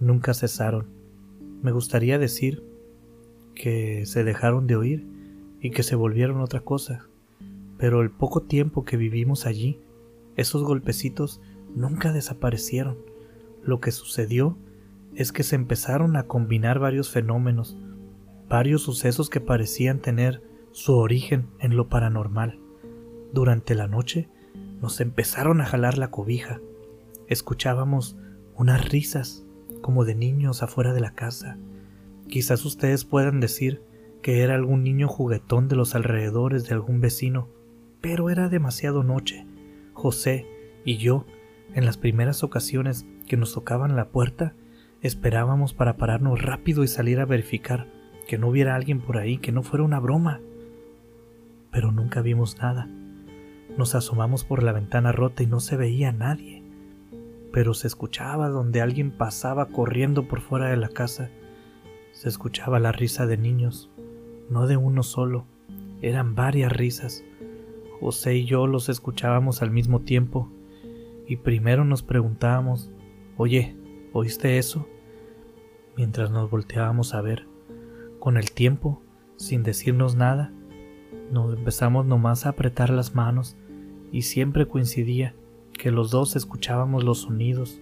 nunca 0.00 0.34
cesaron. 0.34 0.86
Me 1.62 1.72
gustaría 1.72 2.18
decir 2.18 2.62
que 3.54 4.04
se 4.04 4.22
dejaron 4.24 4.66
de 4.66 4.76
oír 4.76 5.06
y 5.60 5.70
que 5.70 5.82
se 5.82 5.96
volvieron 5.96 6.40
otra 6.40 6.60
cosa, 6.60 7.08
pero 7.78 8.00
el 8.02 8.10
poco 8.10 8.42
tiempo 8.42 8.84
que 8.84 8.96
vivimos 8.96 9.46
allí, 9.46 9.80
esos 10.36 10.64
golpecitos 10.64 11.40
nunca 11.74 12.12
desaparecieron. 12.12 12.98
Lo 13.62 13.80
que 13.80 13.90
sucedió 13.90 14.56
es 15.14 15.32
que 15.32 15.42
se 15.42 15.56
empezaron 15.56 16.16
a 16.16 16.24
combinar 16.24 16.78
varios 16.78 17.10
fenómenos, 17.10 17.76
varios 18.48 18.82
sucesos 18.82 19.30
que 19.30 19.40
parecían 19.40 20.00
tener 20.00 20.42
su 20.72 20.94
origen 20.94 21.48
en 21.58 21.76
lo 21.76 21.88
paranormal. 21.88 22.60
Durante 23.32 23.74
la 23.74 23.88
noche 23.88 24.28
nos 24.80 25.00
empezaron 25.00 25.60
a 25.60 25.66
jalar 25.66 25.98
la 25.98 26.10
cobija. 26.10 26.60
Escuchábamos 27.28 28.16
unas 28.56 28.88
risas 28.88 29.44
como 29.80 30.04
de 30.04 30.14
niños 30.14 30.62
afuera 30.62 30.92
de 30.92 31.00
la 31.00 31.14
casa. 31.14 31.58
Quizás 32.28 32.64
ustedes 32.64 33.04
puedan 33.04 33.40
decir 33.40 33.82
que 34.22 34.42
era 34.42 34.54
algún 34.54 34.82
niño 34.82 35.08
juguetón 35.08 35.68
de 35.68 35.76
los 35.76 35.94
alrededores 35.94 36.64
de 36.64 36.74
algún 36.74 37.00
vecino, 37.00 37.48
pero 38.00 38.30
era 38.30 38.48
demasiado 38.48 39.02
noche. 39.02 39.46
José 39.92 40.46
y 40.84 40.98
yo, 40.98 41.24
en 41.74 41.84
las 41.84 41.96
primeras 41.96 42.42
ocasiones 42.42 43.06
que 43.26 43.36
nos 43.36 43.54
tocaban 43.54 43.96
la 43.96 44.08
puerta, 44.08 44.54
esperábamos 45.02 45.74
para 45.74 45.96
pararnos 45.96 46.42
rápido 46.42 46.84
y 46.84 46.88
salir 46.88 47.20
a 47.20 47.24
verificar 47.24 47.86
que 48.26 48.38
no 48.38 48.48
hubiera 48.48 48.74
alguien 48.74 49.00
por 49.00 49.18
ahí, 49.18 49.38
que 49.38 49.52
no 49.52 49.62
fuera 49.62 49.84
una 49.84 50.00
broma. 50.00 50.40
Pero 51.70 51.92
nunca 51.92 52.22
vimos 52.22 52.58
nada. 52.58 52.88
Nos 53.76 53.94
asomamos 53.94 54.44
por 54.44 54.62
la 54.62 54.72
ventana 54.72 55.12
rota 55.12 55.42
y 55.42 55.46
no 55.46 55.60
se 55.60 55.76
veía 55.76 56.12
nadie. 56.12 56.62
Pero 57.52 57.74
se 57.74 57.86
escuchaba 57.86 58.48
donde 58.48 58.80
alguien 58.80 59.10
pasaba 59.10 59.66
corriendo 59.66 60.26
por 60.28 60.40
fuera 60.40 60.68
de 60.68 60.76
la 60.76 60.88
casa. 60.88 61.30
Se 62.12 62.28
escuchaba 62.28 62.80
la 62.80 62.92
risa 62.92 63.26
de 63.26 63.36
niños, 63.36 63.90
no 64.48 64.66
de 64.66 64.76
uno 64.76 65.02
solo, 65.02 65.46
eran 66.02 66.34
varias 66.34 66.72
risas. 66.72 67.24
José 68.00 68.36
y 68.36 68.44
yo 68.44 68.66
los 68.66 68.88
escuchábamos 68.88 69.62
al 69.62 69.70
mismo 69.70 70.00
tiempo 70.00 70.50
y 71.26 71.36
primero 71.36 71.84
nos 71.84 72.02
preguntábamos, 72.02 72.90
oye, 73.36 73.76
¿oíste 74.12 74.58
eso? 74.58 74.86
Mientras 75.96 76.30
nos 76.30 76.50
volteábamos 76.50 77.14
a 77.14 77.20
ver. 77.20 77.46
Con 78.18 78.36
el 78.36 78.52
tiempo, 78.52 79.02
sin 79.36 79.62
decirnos 79.62 80.16
nada, 80.16 80.52
nos 81.30 81.56
empezamos 81.56 82.06
nomás 82.06 82.46
a 82.46 82.50
apretar 82.50 82.90
las 82.90 83.14
manos 83.14 83.56
y 84.12 84.22
siempre 84.22 84.68
coincidía 84.68 85.34
que 85.72 85.90
los 85.90 86.10
dos 86.10 86.36
escuchábamos 86.36 87.04
los 87.04 87.22
sonidos, 87.22 87.80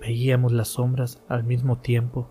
veíamos 0.00 0.52
las 0.52 0.68
sombras 0.68 1.22
al 1.28 1.44
mismo 1.44 1.78
tiempo 1.78 2.30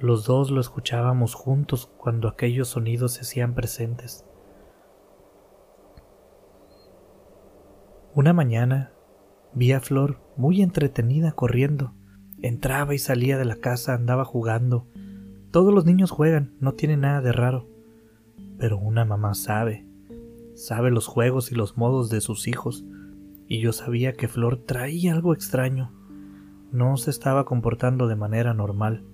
los 0.00 0.26
dos 0.26 0.52
lo 0.52 0.60
escuchábamos 0.60 1.34
juntos 1.34 1.90
cuando 1.96 2.28
aquellos 2.28 2.68
sonidos 2.68 3.14
se 3.14 3.22
hacían 3.22 3.54
presentes. 3.54 4.24
Una 8.18 8.32
mañana 8.32 8.90
vi 9.54 9.70
a 9.70 9.78
Flor 9.78 10.18
muy 10.36 10.60
entretenida 10.60 11.30
corriendo. 11.30 11.92
Entraba 12.42 12.92
y 12.92 12.98
salía 12.98 13.38
de 13.38 13.44
la 13.44 13.54
casa, 13.54 13.94
andaba 13.94 14.24
jugando. 14.24 14.88
Todos 15.52 15.72
los 15.72 15.84
niños 15.84 16.10
juegan, 16.10 16.52
no 16.58 16.72
tiene 16.72 16.96
nada 16.96 17.20
de 17.20 17.30
raro. 17.30 17.68
Pero 18.58 18.76
una 18.76 19.04
mamá 19.04 19.36
sabe, 19.36 19.86
sabe 20.56 20.90
los 20.90 21.06
juegos 21.06 21.52
y 21.52 21.54
los 21.54 21.76
modos 21.76 22.10
de 22.10 22.20
sus 22.20 22.48
hijos, 22.48 22.84
y 23.46 23.60
yo 23.60 23.72
sabía 23.72 24.14
que 24.14 24.26
Flor 24.26 24.56
traía 24.66 25.12
algo 25.12 25.32
extraño. 25.32 25.92
No 26.72 26.96
se 26.96 27.12
estaba 27.12 27.44
comportando 27.44 28.08
de 28.08 28.16
manera 28.16 28.52
normal. 28.52 29.04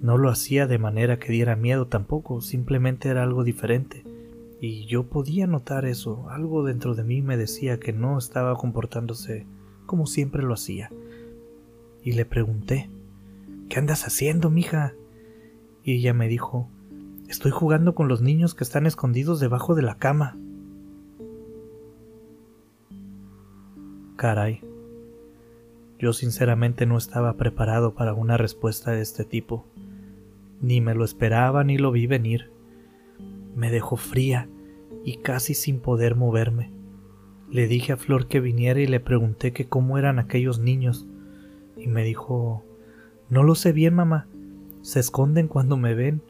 No 0.00 0.18
lo 0.18 0.28
hacía 0.30 0.66
de 0.66 0.78
manera 0.78 1.20
que 1.20 1.30
diera 1.30 1.54
miedo 1.54 1.86
tampoco, 1.86 2.40
simplemente 2.40 3.08
era 3.08 3.22
algo 3.22 3.44
diferente. 3.44 4.02
Y 4.64 4.86
yo 4.86 5.08
podía 5.08 5.48
notar 5.48 5.86
eso, 5.86 6.30
algo 6.30 6.62
dentro 6.62 6.94
de 6.94 7.02
mí 7.02 7.20
me 7.20 7.36
decía 7.36 7.80
que 7.80 7.92
no 7.92 8.16
estaba 8.16 8.54
comportándose 8.54 9.44
como 9.86 10.06
siempre 10.06 10.44
lo 10.44 10.54
hacía. 10.54 10.92
Y 12.04 12.12
le 12.12 12.24
pregunté, 12.24 12.88
¿qué 13.68 13.80
andas 13.80 14.06
haciendo, 14.06 14.50
mija? 14.50 14.94
Y 15.82 15.94
ella 15.94 16.14
me 16.14 16.28
dijo, 16.28 16.68
estoy 17.28 17.50
jugando 17.50 17.96
con 17.96 18.06
los 18.06 18.22
niños 18.22 18.54
que 18.54 18.62
están 18.62 18.86
escondidos 18.86 19.40
debajo 19.40 19.74
de 19.74 19.82
la 19.82 19.96
cama. 19.96 20.38
Caray. 24.14 24.60
Yo 25.98 26.12
sinceramente 26.12 26.86
no 26.86 26.98
estaba 26.98 27.36
preparado 27.36 27.94
para 27.94 28.14
una 28.14 28.36
respuesta 28.36 28.92
de 28.92 29.00
este 29.00 29.24
tipo. 29.24 29.66
Ni 30.60 30.80
me 30.80 30.94
lo 30.94 31.04
esperaba 31.04 31.64
ni 31.64 31.78
lo 31.78 31.90
vi 31.90 32.06
venir. 32.06 32.52
Me 33.54 33.70
dejó 33.70 33.96
fría 33.96 34.48
y 35.04 35.18
casi 35.18 35.54
sin 35.54 35.80
poder 35.80 36.16
moverme. 36.16 36.72
Le 37.50 37.66
dije 37.66 37.92
a 37.92 37.96
Flor 37.96 38.28
que 38.28 38.40
viniera 38.40 38.80
y 38.80 38.86
le 38.86 39.00
pregunté 39.00 39.52
que 39.52 39.68
cómo 39.68 39.98
eran 39.98 40.18
aquellos 40.18 40.58
niños. 40.58 41.06
Y 41.76 41.86
me 41.86 42.04
dijo 42.04 42.64
No 43.28 43.42
lo 43.42 43.54
sé 43.54 43.72
bien, 43.72 43.94
mamá. 43.94 44.26
Se 44.80 45.00
esconden 45.00 45.48
cuando 45.48 45.76
me 45.76 45.94
ven, 45.94 46.22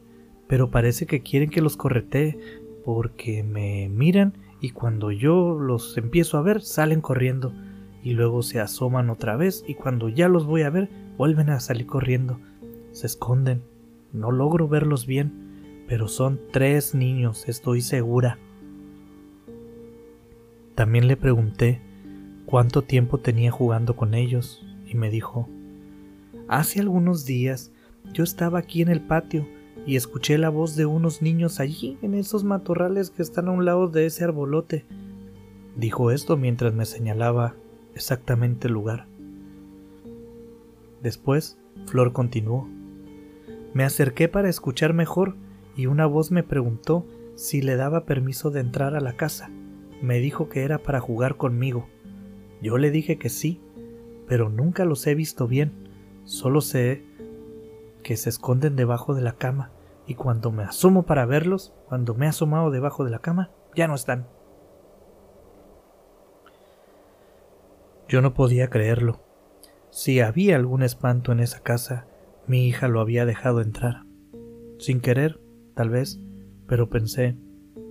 pero 0.47 0.69
parece 0.69 1.05
que 1.05 1.21
quieren 1.21 1.49
que 1.49 1.61
los 1.61 1.77
corretee 1.77 2.37
porque 2.85 3.43
me 3.43 3.89
miran 3.89 4.37
y 4.59 4.71
cuando 4.71 5.11
yo 5.11 5.57
los 5.59 5.97
empiezo 5.97 6.37
a 6.37 6.41
ver 6.41 6.61
salen 6.61 7.01
corriendo 7.01 7.53
y 8.03 8.13
luego 8.13 8.43
se 8.43 8.59
asoman 8.59 9.09
otra 9.09 9.37
vez 9.37 9.63
y 9.67 9.75
cuando 9.75 10.09
ya 10.09 10.27
los 10.27 10.45
voy 10.45 10.63
a 10.63 10.69
ver 10.69 10.89
vuelven 11.17 11.49
a 11.49 11.59
salir 11.59 11.87
corriendo. 11.87 12.39
Se 12.91 13.07
esconden. 13.07 13.63
No 14.11 14.31
logro 14.31 14.67
verlos 14.67 15.07
bien, 15.07 15.42
pero 15.87 16.07
son 16.07 16.39
tres 16.51 16.95
niños, 16.95 17.47
estoy 17.47 17.81
segura. 17.81 18.37
También 20.75 21.07
le 21.07 21.17
pregunté 21.17 21.81
cuánto 22.45 22.81
tiempo 22.81 23.19
tenía 23.19 23.51
jugando 23.51 23.95
con 23.95 24.13
ellos 24.13 24.65
y 24.85 24.95
me 24.95 25.09
dijo, 25.09 25.47
Hace 26.47 26.79
algunos 26.79 27.25
días 27.25 27.71
yo 28.11 28.23
estaba 28.23 28.59
aquí 28.59 28.81
en 28.81 28.89
el 28.89 29.01
patio 29.01 29.47
y 29.85 29.95
escuché 29.95 30.37
la 30.37 30.49
voz 30.49 30.75
de 30.75 30.85
unos 30.85 31.21
niños 31.21 31.59
allí 31.59 31.97
en 32.01 32.13
esos 32.13 32.43
matorrales 32.43 33.09
que 33.09 33.21
están 33.21 33.47
a 33.47 33.51
un 33.51 33.65
lado 33.65 33.87
de 33.87 34.05
ese 34.05 34.23
arbolote. 34.23 34.85
Dijo 35.75 36.11
esto 36.11 36.37
mientras 36.37 36.73
me 36.73 36.85
señalaba 36.85 37.55
exactamente 37.95 38.67
el 38.67 38.73
lugar. 38.73 39.07
Después, 41.01 41.57
Flor 41.85 42.13
continuó. 42.13 42.67
Me 43.73 43.83
acerqué 43.83 44.29
para 44.29 44.49
escuchar 44.49 44.93
mejor 44.93 45.35
y 45.75 45.87
una 45.87 46.05
voz 46.05 46.31
me 46.31 46.43
preguntó 46.43 47.05
si 47.35 47.61
le 47.61 47.75
daba 47.75 48.05
permiso 48.05 48.51
de 48.51 48.59
entrar 48.59 48.95
a 48.95 49.01
la 49.01 49.13
casa. 49.13 49.49
Me 50.01 50.19
dijo 50.19 50.49
que 50.49 50.63
era 50.63 50.79
para 50.79 50.99
jugar 50.99 51.37
conmigo. 51.37 51.87
Yo 52.61 52.77
le 52.77 52.91
dije 52.91 53.17
que 53.17 53.29
sí, 53.29 53.61
pero 54.27 54.49
nunca 54.49 54.85
los 54.85 55.05
he 55.07 55.15
visto 55.15 55.47
bien. 55.47 55.89
Solo 56.25 56.61
sé 56.61 57.03
que 58.03 58.17
se 58.17 58.29
esconden 58.29 58.75
debajo 58.75 59.13
de 59.13 59.21
la 59.21 59.33
cama 59.33 59.71
y 60.05 60.15
cuando 60.15 60.51
me 60.51 60.63
asomo 60.63 61.03
para 61.03 61.25
verlos, 61.25 61.73
cuando 61.87 62.13
me 62.13 62.25
he 62.25 62.29
asomado 62.29 62.71
debajo 62.71 63.05
de 63.05 63.11
la 63.11 63.19
cama, 63.19 63.51
ya 63.75 63.87
no 63.87 63.95
están. 63.95 64.27
Yo 68.07 68.21
no 68.21 68.33
podía 68.33 68.69
creerlo. 68.69 69.21
Si 69.89 70.19
había 70.19 70.55
algún 70.55 70.83
espanto 70.83 71.31
en 71.31 71.39
esa 71.39 71.61
casa, 71.61 72.05
mi 72.47 72.67
hija 72.67 72.87
lo 72.87 72.99
había 72.99 73.25
dejado 73.25 73.61
entrar. 73.61 74.03
Sin 74.77 74.99
querer, 74.99 75.39
tal 75.73 75.89
vez, 75.89 76.19
pero 76.67 76.89
pensé, 76.89 77.35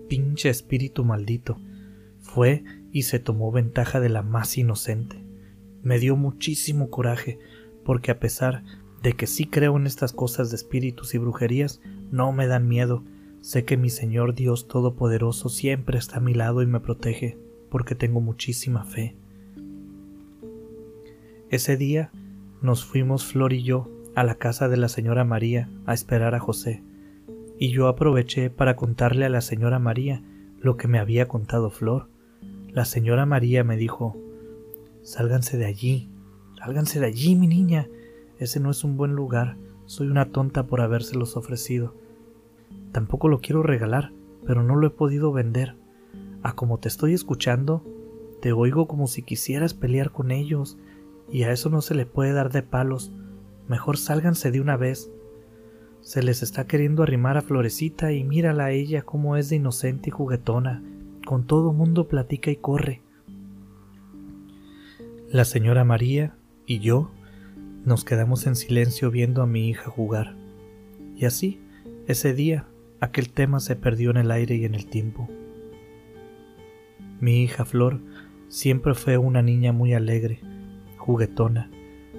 pinche 0.09 0.49
espíritu 0.49 1.05
maldito. 1.05 1.59
Fue 2.21 2.65
y 2.93 3.03
se 3.03 3.19
tomó 3.19 3.51
ventaja 3.51 4.01
de 4.01 4.09
la 4.09 4.23
más 4.23 4.57
inocente. 4.59 5.25
Me 5.83 5.99
dio 5.99 6.17
muchísimo 6.17 6.91
coraje, 6.91 7.39
porque 7.85 8.11
a 8.11 8.21
pesar 8.21 8.63
de 9.03 9.15
que 9.15 9.27
sí 9.27 9.47
creo 9.47 9.77
en 9.77 9.87
estas 9.87 10.13
cosas 10.13 10.51
de 10.51 10.57
espíritus 10.57 11.15
y 11.15 11.19
brujerías, 11.19 11.81
no 12.11 12.33
me 12.33 12.47
dan 12.47 12.69
miedo. 12.69 13.03
Sé 13.41 13.65
que 13.65 13.77
mi 13.77 13.91
Señor 13.91 14.35
Dios 14.35 14.69
Todopoderoso 14.69 15.49
siempre 15.49 15.99
está 15.99 16.19
a 16.19 16.21
mi 16.21 16.35
lado 16.35 16.63
y 16.63 16.67
me 16.67 16.79
protege, 16.79 17.39
porque 17.71 17.95
tengo 17.95 18.21
muchísima 18.21 18.85
fe. 18.85 19.17
Ese 21.51 21.77
día 21.77 22.11
nos 22.63 22.85
fuimos 22.85 23.27
Flor 23.27 23.53
y 23.53 23.63
yo 23.63 23.91
a 24.15 24.25
la 24.25 24.37
casa 24.37 24.69
de 24.69 24.77
la 24.77 24.89
señora 24.89 25.25
María 25.25 25.69
a 25.85 25.95
esperar 25.95 26.35
a 26.35 26.41
José, 26.41 26.83
y 27.63 27.71
yo 27.71 27.87
aproveché 27.87 28.51
para 28.51 28.75
contarle 28.75 29.25
a 29.25 29.29
la 29.29 29.41
señora 29.41 29.79
María 29.79 30.21
lo 30.59 30.77
que 30.77 30.89
me 30.89 30.99
había 30.99 31.29
contado 31.29 31.71
Flor. 31.71 32.09
La 32.73 32.85
señora 32.85 33.25
María 33.25 33.63
me 33.63 33.77
dijo 33.77 34.17
Sálganse 35.03 35.59
de 35.59 35.67
allí, 35.67 36.11
sálganse 36.59 36.99
de 36.99 37.07
allí, 37.07 37.37
mi 37.37 37.47
niña. 37.47 37.89
Ese 38.41 38.59
no 38.59 38.73
es 38.73 38.83
un 38.83 38.97
buen 38.97 39.13
lugar. 39.13 39.59
Soy 39.87 40.09
una 40.09 40.33
tonta 40.33 40.67
por 40.67 40.81
habérselos 40.81 41.37
ofrecido. 41.37 41.95
Tampoco 42.91 43.29
lo 43.29 43.41
quiero 43.41 43.63
regalar, 43.63 44.11
pero 44.45 44.65
no 44.65 44.75
lo 44.75 44.89
he 44.89 44.91
podido 44.91 45.31
vender. 45.31 45.77
A 46.43 46.57
como 46.57 46.81
te 46.81 46.89
estoy 46.89 47.15
escuchando, 47.15 47.85
te 48.41 48.51
oigo 48.51 48.89
como 48.89 49.07
si 49.07 49.23
quisieras 49.23 49.73
pelear 49.73 50.11
con 50.11 50.33
ellos, 50.33 50.79
y 51.31 51.45
a 51.45 51.53
eso 51.53 51.71
no 51.71 51.81
se 51.81 51.95
le 51.95 52.07
puede 52.07 52.33
dar 52.33 52.51
de 52.51 52.65
palos. 52.65 53.13
Mejor 53.69 53.99
sálganse 53.99 54.51
de 54.51 54.61
una 54.61 54.77
vez. 54.77 55.13
Se 56.03 56.21
les 56.21 56.43
está 56.43 56.67
queriendo 56.67 57.05
arrimar 57.05 57.37
a 57.37 57.43
Florecita 57.43 58.13
y 58.13 58.25
mírala 58.25 58.67
a 58.67 58.71
ella 58.73 59.03
como 59.03 59.37
es 59.37 59.49
de 59.49 59.57
inocente 59.57 60.09
y 60.09 60.11
juguetona. 60.11 60.83
Con 61.25 61.47
todo 61.47 61.73
mundo 61.73 62.09
platica 62.09 62.51
y 62.51 62.57
corre. 62.57 63.01
La 65.31 65.45
señora 65.45 65.85
María 65.85 66.35
y 66.67 66.81
yo 66.81 67.13
nos 67.85 68.05
quedamos 68.05 68.49
en 68.49 68.57
silencio 68.57 69.13
viendo 69.13 69.43
a 69.43 69.47
mi 69.47 69.69
hija 69.69 69.91
jugar. 69.91 70.35
Y 71.15 71.25
así, 71.25 71.61
ese 72.09 72.35
día, 72.35 72.67
aquel 73.01 73.31
tema 73.31 73.61
se 73.61 73.77
perdió 73.77 74.11
en 74.11 74.17
el 74.17 74.33
aire 74.33 74.57
y 74.57 74.65
en 74.65 74.75
el 74.75 74.87
tiempo. 74.87 75.29
Mi 77.21 77.45
hija 77.45 77.65
Flor 77.65 78.01
siempre 78.49 78.95
fue 78.95 79.19
una 79.19 79.41
niña 79.41 79.73
muy 79.73 79.95
alegre, 79.95 80.41
juguetona, 80.99 81.71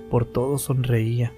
por 0.10 0.26
todo 0.26 0.58
sonreía. 0.58 1.34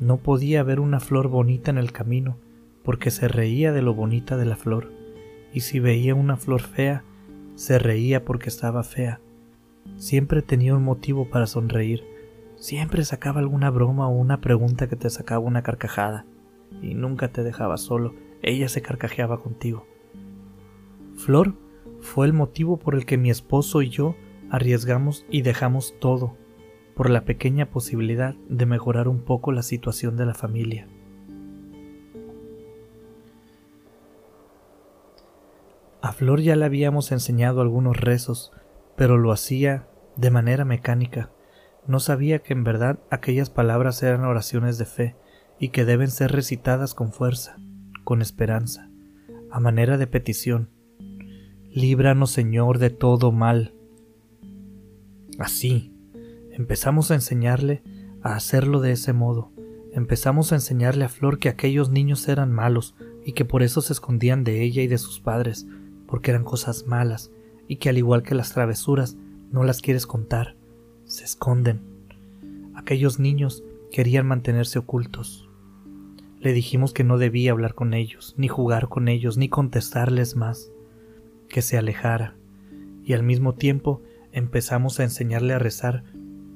No 0.00 0.18
podía 0.18 0.62
ver 0.62 0.80
una 0.80 1.00
flor 1.00 1.28
bonita 1.28 1.70
en 1.70 1.78
el 1.78 1.92
camino, 1.92 2.36
porque 2.82 3.10
se 3.10 3.28
reía 3.28 3.72
de 3.72 3.82
lo 3.82 3.94
bonita 3.94 4.36
de 4.36 4.44
la 4.44 4.56
flor, 4.56 4.92
y 5.52 5.60
si 5.60 5.80
veía 5.80 6.14
una 6.14 6.36
flor 6.36 6.62
fea, 6.62 7.04
se 7.54 7.78
reía 7.78 8.24
porque 8.24 8.48
estaba 8.48 8.82
fea 8.82 9.20
Siempre 9.96 10.42
tenía 10.42 10.74
un 10.74 10.82
motivo 10.82 11.28
para 11.28 11.46
sonreír. 11.46 12.04
Siempre 12.56 13.04
sacaba 13.04 13.40
alguna 13.40 13.70
broma 13.70 14.08
o 14.08 14.12
una 14.12 14.40
pregunta 14.40 14.88
que 14.88 14.96
te 14.96 15.08
sacaba 15.10 15.44
una 15.44 15.62
carcajada. 15.62 16.26
Y 16.82 16.94
nunca 16.94 17.28
te 17.28 17.42
dejaba 17.42 17.76
solo. 17.76 18.14
Ella 18.42 18.68
se 18.68 18.82
carcajeaba 18.82 19.40
contigo. 19.40 19.86
Flor 21.14 21.54
fue 22.00 22.26
el 22.26 22.32
motivo 22.32 22.78
por 22.78 22.94
el 22.94 23.06
que 23.06 23.18
mi 23.18 23.30
esposo 23.30 23.82
y 23.82 23.88
yo 23.88 24.16
arriesgamos 24.50 25.24
y 25.30 25.42
dejamos 25.42 25.94
todo, 26.00 26.36
por 26.94 27.10
la 27.10 27.24
pequeña 27.24 27.70
posibilidad 27.70 28.34
de 28.48 28.66
mejorar 28.66 29.08
un 29.08 29.20
poco 29.20 29.52
la 29.52 29.62
situación 29.62 30.16
de 30.16 30.26
la 30.26 30.34
familia. 30.34 30.86
A 36.02 36.12
Flor 36.12 36.40
ya 36.40 36.54
le 36.54 36.64
habíamos 36.64 37.12
enseñado 37.12 37.60
algunos 37.60 37.98
rezos 37.98 38.52
pero 38.96 39.18
lo 39.18 39.32
hacía 39.32 39.88
de 40.16 40.30
manera 40.30 40.64
mecánica. 40.64 41.30
No 41.86 42.00
sabía 42.00 42.40
que 42.40 42.52
en 42.52 42.64
verdad 42.64 42.98
aquellas 43.10 43.50
palabras 43.50 44.02
eran 44.02 44.24
oraciones 44.24 44.78
de 44.78 44.84
fe 44.84 45.16
y 45.58 45.68
que 45.68 45.84
deben 45.84 46.10
ser 46.10 46.32
recitadas 46.32 46.94
con 46.94 47.12
fuerza, 47.12 47.56
con 48.04 48.22
esperanza, 48.22 48.90
a 49.50 49.60
manera 49.60 49.98
de 49.98 50.06
petición. 50.06 50.70
Líbranos, 51.70 52.30
Señor, 52.30 52.78
de 52.78 52.90
todo 52.90 53.32
mal. 53.32 53.74
Así, 55.38 55.93
empezamos 56.54 57.10
a 57.10 57.14
enseñarle 57.14 57.82
a 58.22 58.36
hacerlo 58.36 58.80
de 58.80 58.92
ese 58.92 59.12
modo. 59.12 59.50
Empezamos 59.92 60.52
a 60.52 60.54
enseñarle 60.54 61.04
a 61.04 61.08
Flor 61.08 61.38
que 61.38 61.48
aquellos 61.48 61.90
niños 61.90 62.28
eran 62.28 62.52
malos 62.52 62.94
y 63.24 63.32
que 63.32 63.44
por 63.44 63.62
eso 63.62 63.80
se 63.80 63.92
escondían 63.92 64.44
de 64.44 64.62
ella 64.62 64.82
y 64.82 64.86
de 64.86 64.98
sus 64.98 65.20
padres, 65.20 65.66
porque 66.06 66.30
eran 66.30 66.44
cosas 66.44 66.86
malas 66.86 67.30
y 67.66 67.76
que 67.76 67.88
al 67.88 67.98
igual 67.98 68.22
que 68.22 68.34
las 68.34 68.52
travesuras 68.52 69.16
no 69.50 69.64
las 69.64 69.80
quieres 69.80 70.06
contar, 70.06 70.54
se 71.04 71.24
esconden. 71.24 71.80
Aquellos 72.74 73.18
niños 73.18 73.64
querían 73.90 74.26
mantenerse 74.26 74.78
ocultos. 74.78 75.48
Le 76.40 76.52
dijimos 76.52 76.92
que 76.92 77.04
no 77.04 77.18
debía 77.18 77.52
hablar 77.52 77.74
con 77.74 77.94
ellos, 77.94 78.34
ni 78.36 78.48
jugar 78.48 78.88
con 78.88 79.08
ellos, 79.08 79.38
ni 79.38 79.48
contestarles 79.48 80.36
más, 80.36 80.70
que 81.48 81.62
se 81.62 81.78
alejara, 81.78 82.36
y 83.04 83.12
al 83.12 83.22
mismo 83.22 83.54
tiempo 83.54 84.02
empezamos 84.32 85.00
a 85.00 85.04
enseñarle 85.04 85.54
a 85.54 85.58
rezar 85.58 86.04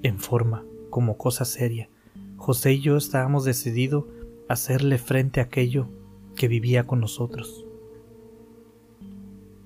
en 0.02 0.18
forma, 0.18 0.64
como 0.90 1.16
cosa 1.16 1.44
seria. 1.44 1.88
José 2.36 2.74
y 2.74 2.80
yo 2.80 2.96
estábamos 2.96 3.44
decididos 3.44 4.04
a 4.48 4.52
hacerle 4.54 4.98
frente 4.98 5.40
a 5.40 5.44
aquello 5.44 5.88
que 6.36 6.48
vivía 6.48 6.86
con 6.86 7.00
nosotros. 7.00 7.66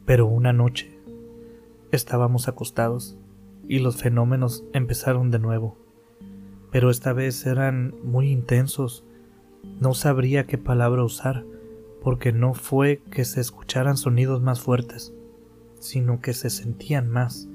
Pero 0.05 0.27
una 0.27 0.53
noche 0.53 0.93
Estábamos 1.93 2.49
acostados 2.49 3.19
y 3.69 3.81
los 3.81 3.99
fenómenos 3.99 4.65
empezaron 4.73 5.31
de 5.31 5.39
nuevo, 5.39 5.77
pero 6.71 6.89
esta 6.89 7.13
vez 7.13 7.45
eran 7.45 7.95
muy 8.03 8.31
intensos. 8.31 9.05
No 9.79 9.93
sabría 9.93 10.47
qué 10.47 10.57
palabra 10.57 11.05
usar, 11.05 11.45
porque 12.01 12.33
no 12.33 12.55
fue 12.55 13.03
que 13.11 13.27
se 13.27 13.43
escucharan 13.43 13.99
sonidos 13.99 14.41
más 14.41 14.63
fuertes, 14.63 15.13
sino 15.81 16.23
que 16.23 16.33
se 16.33 16.49
sentían 16.49 17.11
más. 17.11 17.47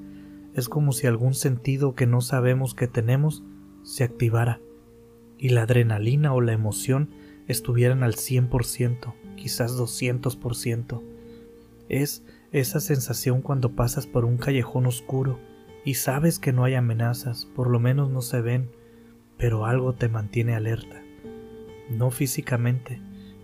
Es 0.54 0.68
como 0.68 0.92
si 0.92 1.06
algún 1.06 1.34
sentido 1.34 1.94
que 1.94 2.06
no 2.06 2.20
sabemos 2.20 2.74
que 2.74 2.88
tenemos 2.88 3.42
se 3.82 4.04
activara 4.04 4.60
y 5.38 5.50
la 5.50 5.62
adrenalina 5.62 6.34
o 6.34 6.40
la 6.40 6.52
emoción 6.52 7.10
estuvieran 7.46 8.02
al 8.02 8.14
100%, 8.14 9.14
quizás 9.36 9.78
200%. 9.78 11.02
Es 11.88 12.24
esa 12.52 12.80
sensación 12.80 13.40
cuando 13.40 13.74
pasas 13.74 14.06
por 14.06 14.24
un 14.24 14.36
callejón 14.36 14.86
oscuro 14.86 15.38
y 15.84 15.94
sabes 15.94 16.38
que 16.38 16.52
no 16.52 16.64
hay 16.64 16.74
amenazas, 16.74 17.46
por 17.46 17.70
lo 17.70 17.80
menos 17.80 18.10
no 18.10 18.20
se 18.20 18.40
ven, 18.40 18.70
pero 19.38 19.64
algo 19.64 19.94
te 19.94 20.08
mantiene 20.08 20.54
alerta. 20.54 21.02
No 21.88 22.10
físicamente, 22.10 23.00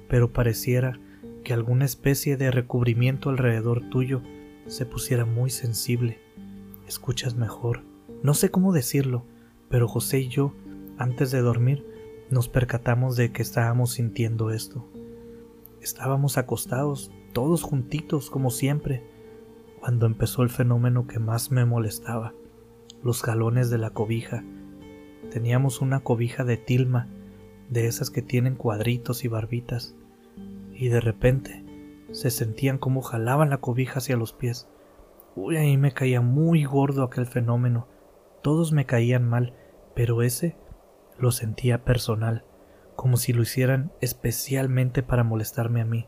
pero 0.09 0.33
pareciera 0.33 0.99
que 1.45 1.55
alguna 1.55 1.85
especie 1.85 2.37
de 2.37 2.51
recubrimiento 2.51 3.31
alrededor 3.31 3.89
tuyo 3.89 4.23
se 4.67 4.85
pusiera 4.85 5.25
muy 5.25 5.51
sensible. 5.51 6.24
Escuchas 6.87 7.35
mejor. 7.35 7.83
No 8.23 8.35
sé 8.35 8.51
cómo 8.51 8.73
decirlo, 8.73 9.25
pero 9.69 9.89
José 9.89 10.21
y 10.21 10.29
yo, 10.29 10.55
antes 10.99 11.31
de 11.31 11.41
dormir, 11.41 11.87
nos 12.31 12.49
percatamos 12.49 13.17
de 13.17 13.33
que 13.33 13.43
estábamos 13.43 13.93
sintiendo 13.93 14.51
esto. 14.51 14.87
Estábamos 15.81 16.39
acostados 16.39 17.11
todos 17.33 17.63
juntitos 17.63 18.31
como 18.31 18.51
siempre, 18.51 19.03
cuando 19.81 20.07
empezó 20.07 20.43
el 20.43 20.49
fenómeno 20.49 21.07
que 21.07 21.19
más 21.19 21.51
me 21.51 21.65
molestaba, 21.65 22.33
los 23.03 23.23
galones 23.23 23.69
de 23.71 23.79
la 23.79 23.91
cobija. 23.91 24.45
Teníamos 25.31 25.81
una 25.81 26.01
cobija 26.01 26.45
de 26.45 26.57
tilma, 26.57 27.09
de 27.69 27.87
esas 27.87 28.11
que 28.11 28.23
tienen 28.23 28.55
cuadritos 28.55 29.25
y 29.25 29.29
barbitas, 29.29 29.95
y 30.73 30.89
de 30.89 31.01
repente 31.01 31.65
se 32.13 32.31
sentían 32.31 32.79
como 32.79 33.03
jalaban 33.03 33.51
la 33.51 33.59
cobija 33.59 33.99
hacia 33.99 34.17
los 34.17 34.33
pies. 34.33 34.69
Uy, 35.37 35.57
ahí 35.57 35.77
me 35.77 35.93
caía 35.93 36.21
muy 36.21 36.65
gordo 36.65 37.03
aquel 37.03 37.27
fenómeno. 37.27 37.89
Todos 38.43 38.73
me 38.73 38.87
caían 38.87 39.29
mal, 39.29 39.55
pero 39.95 40.23
ese 40.23 40.57
lo 41.19 41.33
sentía 41.33 41.85
personal, 41.85 42.45
como 42.97 43.17
si 43.17 43.33
lo 43.33 43.43
hicieran 43.43 43.93
especialmente 44.01 45.03
para 45.03 45.25
molestarme 45.25 45.81
a 45.81 45.85
mí. 45.85 46.07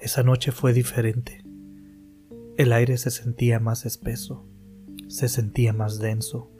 Esa 0.00 0.22
noche 0.22 0.50
fue 0.50 0.72
diferente. 0.72 1.44
El 2.56 2.72
aire 2.72 2.96
se 2.98 3.10
sentía 3.10 3.60
más 3.60 3.86
espeso, 3.86 4.44
se 5.08 5.28
sentía 5.28 5.72
más 5.72 5.98
denso. 5.98 6.50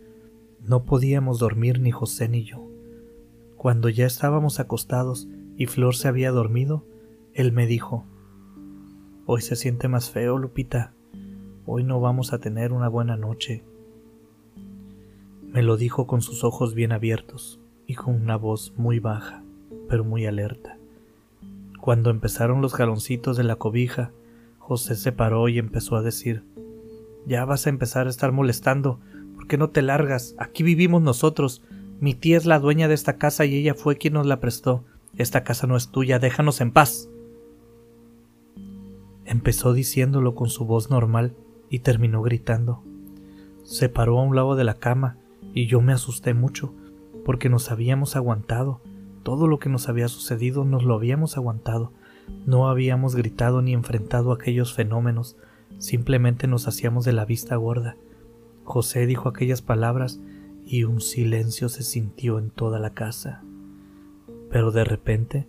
No 0.60 0.84
podíamos 0.84 1.40
dormir 1.40 1.80
ni 1.80 1.90
José 1.90 2.28
ni 2.28 2.44
yo. 2.44 2.68
Cuando 3.56 3.88
ya 3.88 4.06
estábamos 4.06 4.60
acostados 4.60 5.28
y 5.56 5.66
Flor 5.66 5.96
se 5.96 6.08
había 6.08 6.30
dormido, 6.30 6.86
él 7.32 7.52
me 7.52 7.66
dijo, 7.66 8.06
Hoy 9.26 9.40
se 9.42 9.56
siente 9.56 9.88
más 9.88 10.10
feo, 10.10 10.38
Lupita. 10.38 10.94
Hoy 11.64 11.84
no 11.84 12.00
vamos 12.00 12.32
a 12.32 12.38
tener 12.38 12.72
una 12.72 12.88
buena 12.88 13.16
noche. 13.16 13.62
Me 15.52 15.62
lo 15.62 15.76
dijo 15.76 16.08
con 16.08 16.20
sus 16.20 16.42
ojos 16.42 16.74
bien 16.74 16.90
abiertos 16.90 17.60
y 17.86 17.94
con 17.94 18.20
una 18.20 18.34
voz 18.36 18.72
muy 18.76 18.98
baja, 18.98 19.44
pero 19.88 20.02
muy 20.02 20.26
alerta. 20.26 20.76
Cuando 21.80 22.10
empezaron 22.10 22.62
los 22.62 22.74
jaloncitos 22.74 23.36
de 23.36 23.44
la 23.44 23.54
cobija, 23.54 24.10
José 24.58 24.96
se 24.96 25.12
paró 25.12 25.48
y 25.48 25.60
empezó 25.60 25.94
a 25.94 26.02
decir 26.02 26.42
Ya 27.26 27.44
vas 27.44 27.68
a 27.68 27.70
empezar 27.70 28.08
a 28.08 28.10
estar 28.10 28.32
molestando. 28.32 28.98
¿Por 29.36 29.46
qué 29.46 29.56
no 29.56 29.70
te 29.70 29.82
largas? 29.82 30.34
Aquí 30.38 30.64
vivimos 30.64 31.00
nosotros. 31.00 31.62
Mi 32.00 32.14
tía 32.14 32.38
es 32.38 32.44
la 32.44 32.58
dueña 32.58 32.88
de 32.88 32.94
esta 32.94 33.18
casa 33.18 33.44
y 33.44 33.54
ella 33.54 33.74
fue 33.74 33.98
quien 33.98 34.14
nos 34.14 34.26
la 34.26 34.40
prestó. 34.40 34.82
Esta 35.16 35.44
casa 35.44 35.68
no 35.68 35.76
es 35.76 35.90
tuya, 35.90 36.18
déjanos 36.18 36.60
en 36.60 36.72
paz. 36.72 37.08
Empezó 39.24 39.72
diciéndolo 39.72 40.34
con 40.34 40.48
su 40.48 40.64
voz 40.64 40.90
normal 40.90 41.36
y 41.72 41.78
terminó 41.78 42.20
gritando. 42.20 42.82
Se 43.64 43.88
paró 43.88 44.20
a 44.20 44.22
un 44.22 44.36
lado 44.36 44.56
de 44.56 44.62
la 44.62 44.74
cama 44.74 45.16
y 45.54 45.66
yo 45.66 45.80
me 45.80 45.94
asusté 45.94 46.34
mucho 46.34 46.74
porque 47.24 47.48
nos 47.48 47.70
habíamos 47.70 48.14
aguantado. 48.14 48.82
Todo 49.22 49.46
lo 49.46 49.58
que 49.58 49.70
nos 49.70 49.88
había 49.88 50.08
sucedido 50.08 50.66
nos 50.66 50.84
lo 50.84 50.94
habíamos 50.94 51.38
aguantado. 51.38 51.90
No 52.44 52.68
habíamos 52.68 53.16
gritado 53.16 53.62
ni 53.62 53.72
enfrentado 53.72 54.32
aquellos 54.32 54.74
fenómenos, 54.74 55.38
simplemente 55.78 56.46
nos 56.46 56.68
hacíamos 56.68 57.06
de 57.06 57.14
la 57.14 57.24
vista 57.24 57.56
gorda. 57.56 57.96
José 58.64 59.06
dijo 59.06 59.30
aquellas 59.30 59.62
palabras 59.62 60.20
y 60.66 60.84
un 60.84 61.00
silencio 61.00 61.70
se 61.70 61.84
sintió 61.84 62.38
en 62.38 62.50
toda 62.50 62.80
la 62.80 62.90
casa. 62.90 63.42
Pero 64.50 64.72
de 64.72 64.84
repente 64.84 65.48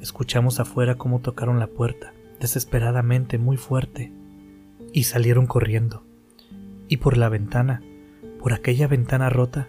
escuchamos 0.00 0.58
afuera 0.58 0.96
cómo 0.96 1.20
tocaron 1.20 1.60
la 1.60 1.68
puerta, 1.68 2.12
desesperadamente, 2.40 3.38
muy 3.38 3.56
fuerte, 3.56 4.12
y 4.92 5.04
salieron 5.04 5.46
corriendo. 5.46 6.04
Y 6.88 6.98
por 6.98 7.16
la 7.16 7.28
ventana, 7.28 7.82
por 8.40 8.52
aquella 8.52 8.86
ventana 8.86 9.30
rota, 9.30 9.68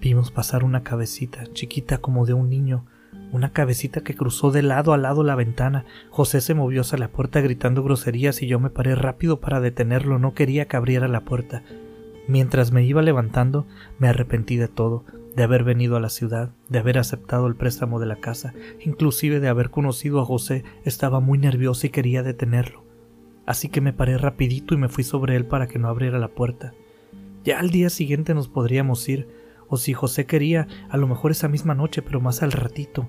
vimos 0.00 0.30
pasar 0.30 0.64
una 0.64 0.82
cabecita, 0.82 1.44
chiquita 1.52 1.98
como 1.98 2.26
de 2.26 2.34
un 2.34 2.48
niño, 2.48 2.86
una 3.32 3.52
cabecita 3.52 4.02
que 4.02 4.14
cruzó 4.14 4.50
de 4.50 4.62
lado 4.62 4.92
a 4.92 4.96
lado 4.96 5.24
la 5.24 5.34
ventana. 5.34 5.84
José 6.10 6.40
se 6.40 6.54
movió 6.54 6.82
hacia 6.82 6.98
la 6.98 7.08
puerta 7.08 7.40
gritando 7.40 7.82
groserías 7.82 8.42
y 8.42 8.46
yo 8.46 8.60
me 8.60 8.70
paré 8.70 8.94
rápido 8.94 9.40
para 9.40 9.60
detenerlo. 9.60 10.18
No 10.18 10.34
quería 10.34 10.66
que 10.66 10.76
abriera 10.76 11.08
la 11.08 11.24
puerta. 11.24 11.62
Mientras 12.28 12.72
me 12.72 12.84
iba 12.84 13.02
levantando, 13.02 13.66
me 13.98 14.08
arrepentí 14.08 14.56
de 14.56 14.68
todo, 14.68 15.04
de 15.36 15.42
haber 15.42 15.64
venido 15.64 15.96
a 15.96 16.00
la 16.00 16.10
ciudad, 16.10 16.50
de 16.68 16.78
haber 16.78 16.98
aceptado 16.98 17.46
el 17.46 17.56
préstamo 17.56 17.98
de 17.98 18.06
la 18.06 18.16
casa, 18.16 18.54
inclusive 18.80 19.40
de 19.40 19.48
haber 19.48 19.70
conocido 19.70 20.20
a 20.20 20.24
José. 20.24 20.64
Estaba 20.84 21.20
muy 21.20 21.38
nervioso 21.38 21.86
y 21.86 21.90
quería 21.90 22.22
detenerlo. 22.22 22.83
Así 23.46 23.68
que 23.68 23.80
me 23.80 23.92
paré 23.92 24.18
rapidito 24.18 24.74
y 24.74 24.78
me 24.78 24.88
fui 24.88 25.04
sobre 25.04 25.36
él 25.36 25.46
para 25.46 25.66
que 25.66 25.78
no 25.78 25.88
abriera 25.88 26.18
la 26.18 26.28
puerta. 26.28 26.72
Ya 27.44 27.60
al 27.60 27.70
día 27.70 27.90
siguiente 27.90 28.34
nos 28.34 28.48
podríamos 28.48 29.06
ir, 29.08 29.28
o 29.68 29.76
si 29.76 29.92
José 29.92 30.26
quería, 30.26 30.66
a 30.88 30.96
lo 30.96 31.06
mejor 31.06 31.30
esa 31.30 31.48
misma 31.48 31.74
noche, 31.74 32.02
pero 32.02 32.20
más 32.20 32.42
al 32.42 32.52
ratito. 32.52 33.08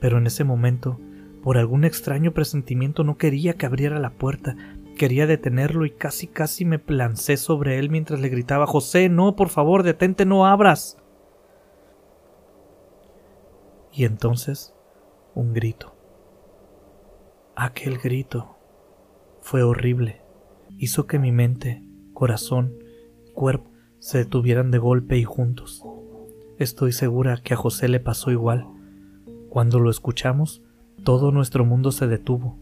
Pero 0.00 0.18
en 0.18 0.26
ese 0.26 0.44
momento, 0.44 1.00
por 1.42 1.58
algún 1.58 1.84
extraño 1.84 2.32
presentimiento 2.32 3.02
no 3.02 3.16
quería 3.16 3.54
que 3.54 3.66
abriera 3.66 3.98
la 3.98 4.10
puerta, 4.10 4.56
Quería 4.98 5.28
detenerlo 5.28 5.86
y 5.86 5.92
casi 5.92 6.26
casi 6.26 6.64
me 6.64 6.80
plancé 6.80 7.36
sobre 7.36 7.78
él 7.78 7.88
mientras 7.88 8.18
le 8.18 8.28
gritaba 8.28 8.66
José, 8.66 9.08
no, 9.08 9.36
por 9.36 9.48
favor, 9.48 9.84
detente, 9.84 10.26
no 10.26 10.44
abras. 10.44 10.98
Y 13.92 14.04
entonces 14.04 14.74
un 15.36 15.54
grito. 15.54 15.94
Aquel 17.54 17.98
grito 17.98 18.57
fue 19.48 19.62
horrible. 19.62 20.20
Hizo 20.76 21.06
que 21.06 21.18
mi 21.18 21.32
mente, 21.32 21.82
corazón 22.12 22.74
y 23.26 23.32
cuerpo 23.32 23.70
se 23.98 24.18
detuvieran 24.18 24.70
de 24.70 24.76
golpe 24.76 25.16
y 25.16 25.24
juntos. 25.24 25.82
Estoy 26.58 26.92
segura 26.92 27.38
que 27.42 27.54
a 27.54 27.56
José 27.56 27.88
le 27.88 27.98
pasó 27.98 28.30
igual. 28.30 28.66
Cuando 29.48 29.80
lo 29.80 29.88
escuchamos, 29.88 30.62
todo 31.02 31.32
nuestro 31.32 31.64
mundo 31.64 31.92
se 31.92 32.06
detuvo. 32.06 32.58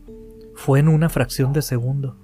Fue 0.55 0.79
en 0.79 0.87
una 0.87 1.09
fracción 1.09 1.53
de 1.53 1.62
segundo 1.62 2.18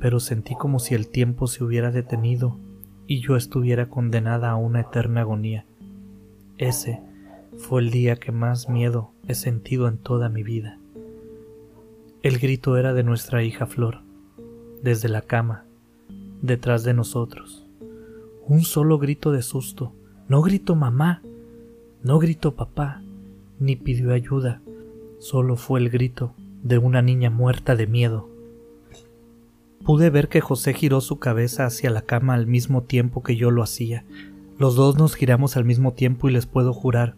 pero 0.00 0.18
sentí 0.18 0.56
como 0.56 0.80
si 0.80 0.96
el 0.96 1.06
tiempo 1.06 1.46
se 1.46 1.62
hubiera 1.62 1.92
detenido 1.92 2.58
y 3.06 3.20
yo 3.20 3.36
estuviera 3.36 3.88
condenada 3.88 4.50
a 4.50 4.56
una 4.56 4.80
eterna 4.80 5.20
agonía. 5.20 5.64
Ese 6.58 7.00
fue 7.56 7.82
el 7.82 7.90
día 7.90 8.16
que 8.16 8.32
más 8.32 8.68
miedo 8.68 9.12
he 9.28 9.36
sentido 9.36 9.86
en 9.86 9.98
toda 9.98 10.28
mi 10.28 10.42
vida. 10.42 10.80
El 12.22 12.38
grito 12.38 12.76
era 12.76 12.94
de 12.94 13.02
nuestra 13.02 13.42
hija 13.42 13.66
Flor, 13.66 14.02
desde 14.80 15.08
la 15.08 15.22
cama, 15.22 15.64
detrás 16.40 16.84
de 16.84 16.94
nosotros. 16.94 17.66
Un 18.46 18.62
solo 18.62 19.00
grito 19.00 19.32
de 19.32 19.42
susto. 19.42 19.92
No 20.28 20.40
gritó 20.40 20.76
mamá, 20.76 21.20
no 22.04 22.20
gritó 22.20 22.54
papá, 22.54 23.02
ni 23.58 23.74
pidió 23.74 24.12
ayuda. 24.12 24.62
Solo 25.18 25.56
fue 25.56 25.80
el 25.80 25.90
grito 25.90 26.32
de 26.62 26.78
una 26.78 27.02
niña 27.02 27.28
muerta 27.28 27.74
de 27.74 27.88
miedo. 27.88 28.28
Pude 29.84 30.08
ver 30.08 30.28
que 30.28 30.40
José 30.40 30.74
giró 30.74 31.00
su 31.00 31.18
cabeza 31.18 31.66
hacia 31.66 31.90
la 31.90 32.02
cama 32.02 32.34
al 32.34 32.46
mismo 32.46 32.84
tiempo 32.84 33.24
que 33.24 33.34
yo 33.34 33.50
lo 33.50 33.64
hacía. 33.64 34.04
Los 34.58 34.76
dos 34.76 34.96
nos 34.96 35.16
giramos 35.16 35.56
al 35.56 35.64
mismo 35.64 35.94
tiempo 35.94 36.28
y 36.28 36.32
les 36.32 36.46
puedo 36.46 36.72
jurar 36.72 37.16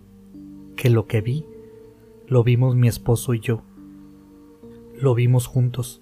que 0.76 0.88
lo 0.88 1.06
que 1.06 1.20
vi, 1.20 1.44
lo 2.26 2.42
vimos 2.42 2.74
mi 2.74 2.88
esposo 2.88 3.34
y 3.34 3.40
yo. 3.40 3.60
Lo 5.04 5.14
vimos 5.14 5.46
juntos. 5.46 6.00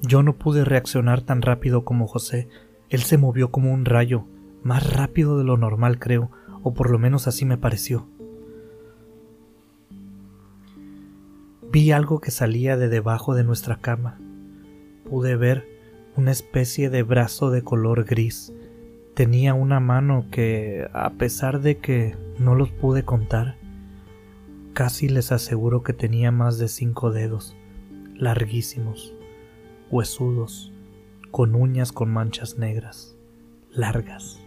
Yo 0.00 0.22
no 0.22 0.38
pude 0.38 0.64
reaccionar 0.64 1.20
tan 1.20 1.42
rápido 1.42 1.84
como 1.84 2.06
José. 2.06 2.48
Él 2.88 3.02
se 3.02 3.18
movió 3.18 3.50
como 3.50 3.74
un 3.74 3.84
rayo, 3.84 4.24
más 4.62 4.90
rápido 4.90 5.36
de 5.36 5.44
lo 5.44 5.58
normal 5.58 5.98
creo, 5.98 6.30
o 6.62 6.72
por 6.72 6.88
lo 6.88 6.98
menos 6.98 7.28
así 7.28 7.44
me 7.44 7.58
pareció. 7.58 8.08
Vi 11.70 11.92
algo 11.92 12.22
que 12.22 12.30
salía 12.30 12.78
de 12.78 12.88
debajo 12.88 13.34
de 13.34 13.44
nuestra 13.44 13.76
cama. 13.82 14.18
Pude 15.10 15.36
ver 15.36 15.68
una 16.16 16.30
especie 16.30 16.88
de 16.88 17.02
brazo 17.02 17.50
de 17.50 17.60
color 17.60 18.04
gris. 18.04 18.50
Tenía 19.12 19.52
una 19.52 19.78
mano 19.78 20.24
que, 20.30 20.88
a 20.94 21.10
pesar 21.10 21.60
de 21.60 21.76
que 21.76 22.16
no 22.38 22.54
los 22.54 22.70
pude 22.70 23.04
contar, 23.04 23.56
casi 24.72 25.10
les 25.10 25.32
aseguro 25.32 25.82
que 25.82 25.92
tenía 25.92 26.32
más 26.32 26.56
de 26.56 26.68
cinco 26.68 27.10
dedos, 27.10 27.54
larguísimos, 28.16 29.14
huesudos, 29.90 30.72
con 31.30 31.54
uñas 31.54 31.92
con 31.92 32.10
manchas 32.12 32.58
negras, 32.58 33.16
largas. 33.70 34.38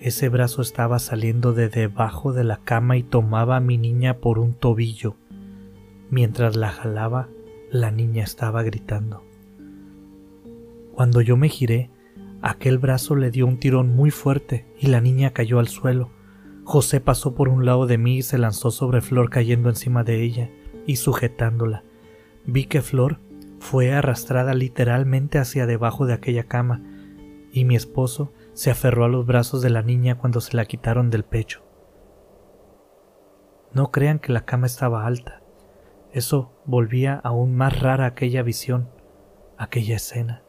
Ese 0.00 0.28
brazo 0.28 0.62
estaba 0.62 0.98
saliendo 0.98 1.52
de 1.52 1.68
debajo 1.68 2.32
de 2.32 2.44
la 2.44 2.58
cama 2.58 2.96
y 2.96 3.02
tomaba 3.02 3.56
a 3.56 3.60
mi 3.60 3.78
niña 3.78 4.18
por 4.18 4.38
un 4.38 4.52
tobillo. 4.52 5.16
Mientras 6.10 6.56
la 6.56 6.70
jalaba, 6.70 7.28
la 7.70 7.90
niña 7.90 8.24
estaba 8.24 8.62
gritando. 8.62 9.24
Cuando 10.92 11.20
yo 11.20 11.36
me 11.36 11.48
giré, 11.48 11.90
aquel 12.42 12.78
brazo 12.78 13.16
le 13.16 13.30
dio 13.30 13.46
un 13.46 13.58
tirón 13.58 13.94
muy 13.94 14.10
fuerte 14.10 14.66
y 14.78 14.88
la 14.88 15.00
niña 15.00 15.32
cayó 15.32 15.58
al 15.58 15.68
suelo. 15.68 16.10
José 16.64 17.00
pasó 17.00 17.34
por 17.34 17.48
un 17.48 17.64
lado 17.64 17.86
de 17.86 17.96
mí 17.96 18.18
y 18.18 18.22
se 18.22 18.38
lanzó 18.38 18.70
sobre 18.70 19.00
Flor 19.00 19.30
cayendo 19.30 19.68
encima 19.68 20.04
de 20.04 20.22
ella 20.22 20.50
y 20.86 20.96
sujetándola. 20.96 21.84
Vi 22.46 22.66
que 22.66 22.82
Flor 22.82 23.20
fue 23.58 23.92
arrastrada 23.92 24.54
literalmente 24.54 25.38
hacia 25.38 25.66
debajo 25.66 26.06
de 26.06 26.14
aquella 26.14 26.44
cama 26.44 26.82
y 27.52 27.64
mi 27.64 27.74
esposo 27.74 28.32
se 28.52 28.70
aferró 28.70 29.04
a 29.04 29.08
los 29.08 29.26
brazos 29.26 29.62
de 29.62 29.70
la 29.70 29.82
niña 29.82 30.16
cuando 30.18 30.40
se 30.40 30.56
la 30.56 30.64
quitaron 30.66 31.10
del 31.10 31.24
pecho. 31.24 31.62
No 33.72 33.90
crean 33.90 34.18
que 34.18 34.32
la 34.32 34.44
cama 34.44 34.66
estaba 34.66 35.06
alta. 35.06 35.42
Eso 36.12 36.52
volvía 36.64 37.14
aún 37.24 37.54
más 37.54 37.80
rara 37.80 38.06
aquella 38.06 38.42
visión, 38.42 38.88
aquella 39.58 39.96
escena. 39.96 40.42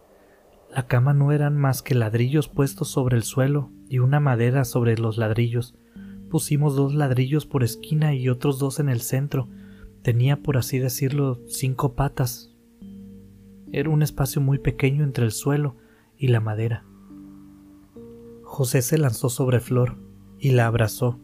La 0.73 0.88
cama 0.88 1.13
no 1.13 1.31
eran 1.31 1.57
más 1.57 1.81
que 1.81 1.95
ladrillos 1.95 2.49
puestos 2.49 2.89
sobre 2.89 3.17
el 3.17 3.23
suelo 3.23 3.71
y 3.89 3.99
una 3.99 4.19
madera 4.19 4.63
sobre 4.63 4.97
los 4.97 5.17
ladrillos. 5.17 5.75
Pusimos 6.29 6.75
dos 6.75 6.93
ladrillos 6.93 7.45
por 7.45 7.63
esquina 7.63 8.13
y 8.13 8.29
otros 8.29 8.60
dos 8.60 8.79
en 8.79 8.89
el 8.89 9.01
centro. 9.01 9.49
Tenía, 10.08 10.38
por 10.38 10.56
así 10.56 10.80
decirlo, 10.80 11.38
cinco 11.48 11.91
patas. 11.91 12.56
Era 13.74 13.89
un 13.89 14.02
espacio 14.02 14.39
muy 14.39 14.58
pequeño 14.58 15.04
entre 15.04 15.26
el 15.26 15.34
suelo 15.34 15.76
y 16.17 16.30
la 16.30 16.39
madera. 16.39 16.86
José 18.41 18.82
se 18.82 18.98
lanzó 18.98 19.28
sobre 19.28 19.60
Flor 19.60 19.98
y 20.39 20.52
la 20.52 20.65
abrazó, 20.65 21.20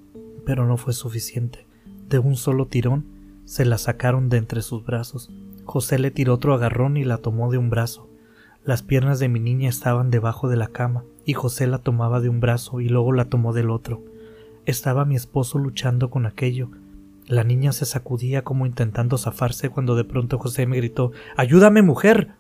pero 0.46 0.68
no 0.68 0.76
fue 0.76 0.92
suficiente. 0.92 1.66
De 2.10 2.20
un 2.20 2.36
solo 2.36 2.66
tirón 2.66 3.06
se 3.46 3.64
la 3.64 3.78
sacaron 3.78 4.28
de 4.28 4.36
entre 4.36 4.62
sus 4.62 4.84
brazos. 4.84 5.32
José 5.64 5.98
le 5.98 6.12
tiró 6.12 6.34
otro 6.34 6.54
agarrón 6.54 6.98
y 6.98 7.06
la 7.06 7.20
tomó 7.20 7.50
de 7.50 7.60
un 7.60 7.70
brazo. 7.70 8.10
Las 8.66 8.84
piernas 8.84 9.18
de 9.18 9.30
mi 9.30 9.40
niña 9.40 9.70
estaban 9.70 10.10
debajo 10.10 10.50
de 10.50 10.58
la 10.58 10.68
cama, 10.68 11.06
y 11.24 11.36
José 11.36 11.68
la 11.68 11.78
tomaba 11.78 12.20
de 12.20 12.28
un 12.28 12.42
brazo 12.42 12.82
y 12.82 12.90
luego 12.90 13.14
la 13.14 13.30
tomó 13.30 13.54
del 13.54 13.70
otro. 13.70 14.04
Estaba 14.66 15.06
mi 15.06 15.16
esposo 15.16 15.58
luchando 15.58 16.10
con 16.10 16.26
aquello. 16.26 16.70
La 17.28 17.44
niña 17.44 17.72
se 17.72 17.86
sacudía 17.86 18.44
como 18.44 18.66
intentando 18.66 19.18
zafarse 19.18 19.70
cuando 19.70 19.96
de 19.96 20.04
pronto 20.04 20.40
José 20.40 20.66
me 20.66 20.78
gritó 20.78 21.12
Ayúdame, 21.38 21.82
mujer. 21.82 22.34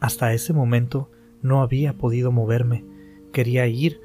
Hasta 0.00 0.32
ese 0.32 0.52
momento 0.52 1.10
no 1.42 1.62
había 1.62 1.94
podido 1.94 2.32
moverme. 2.32 2.84
Quería 3.32 3.66
ir, 3.66 4.00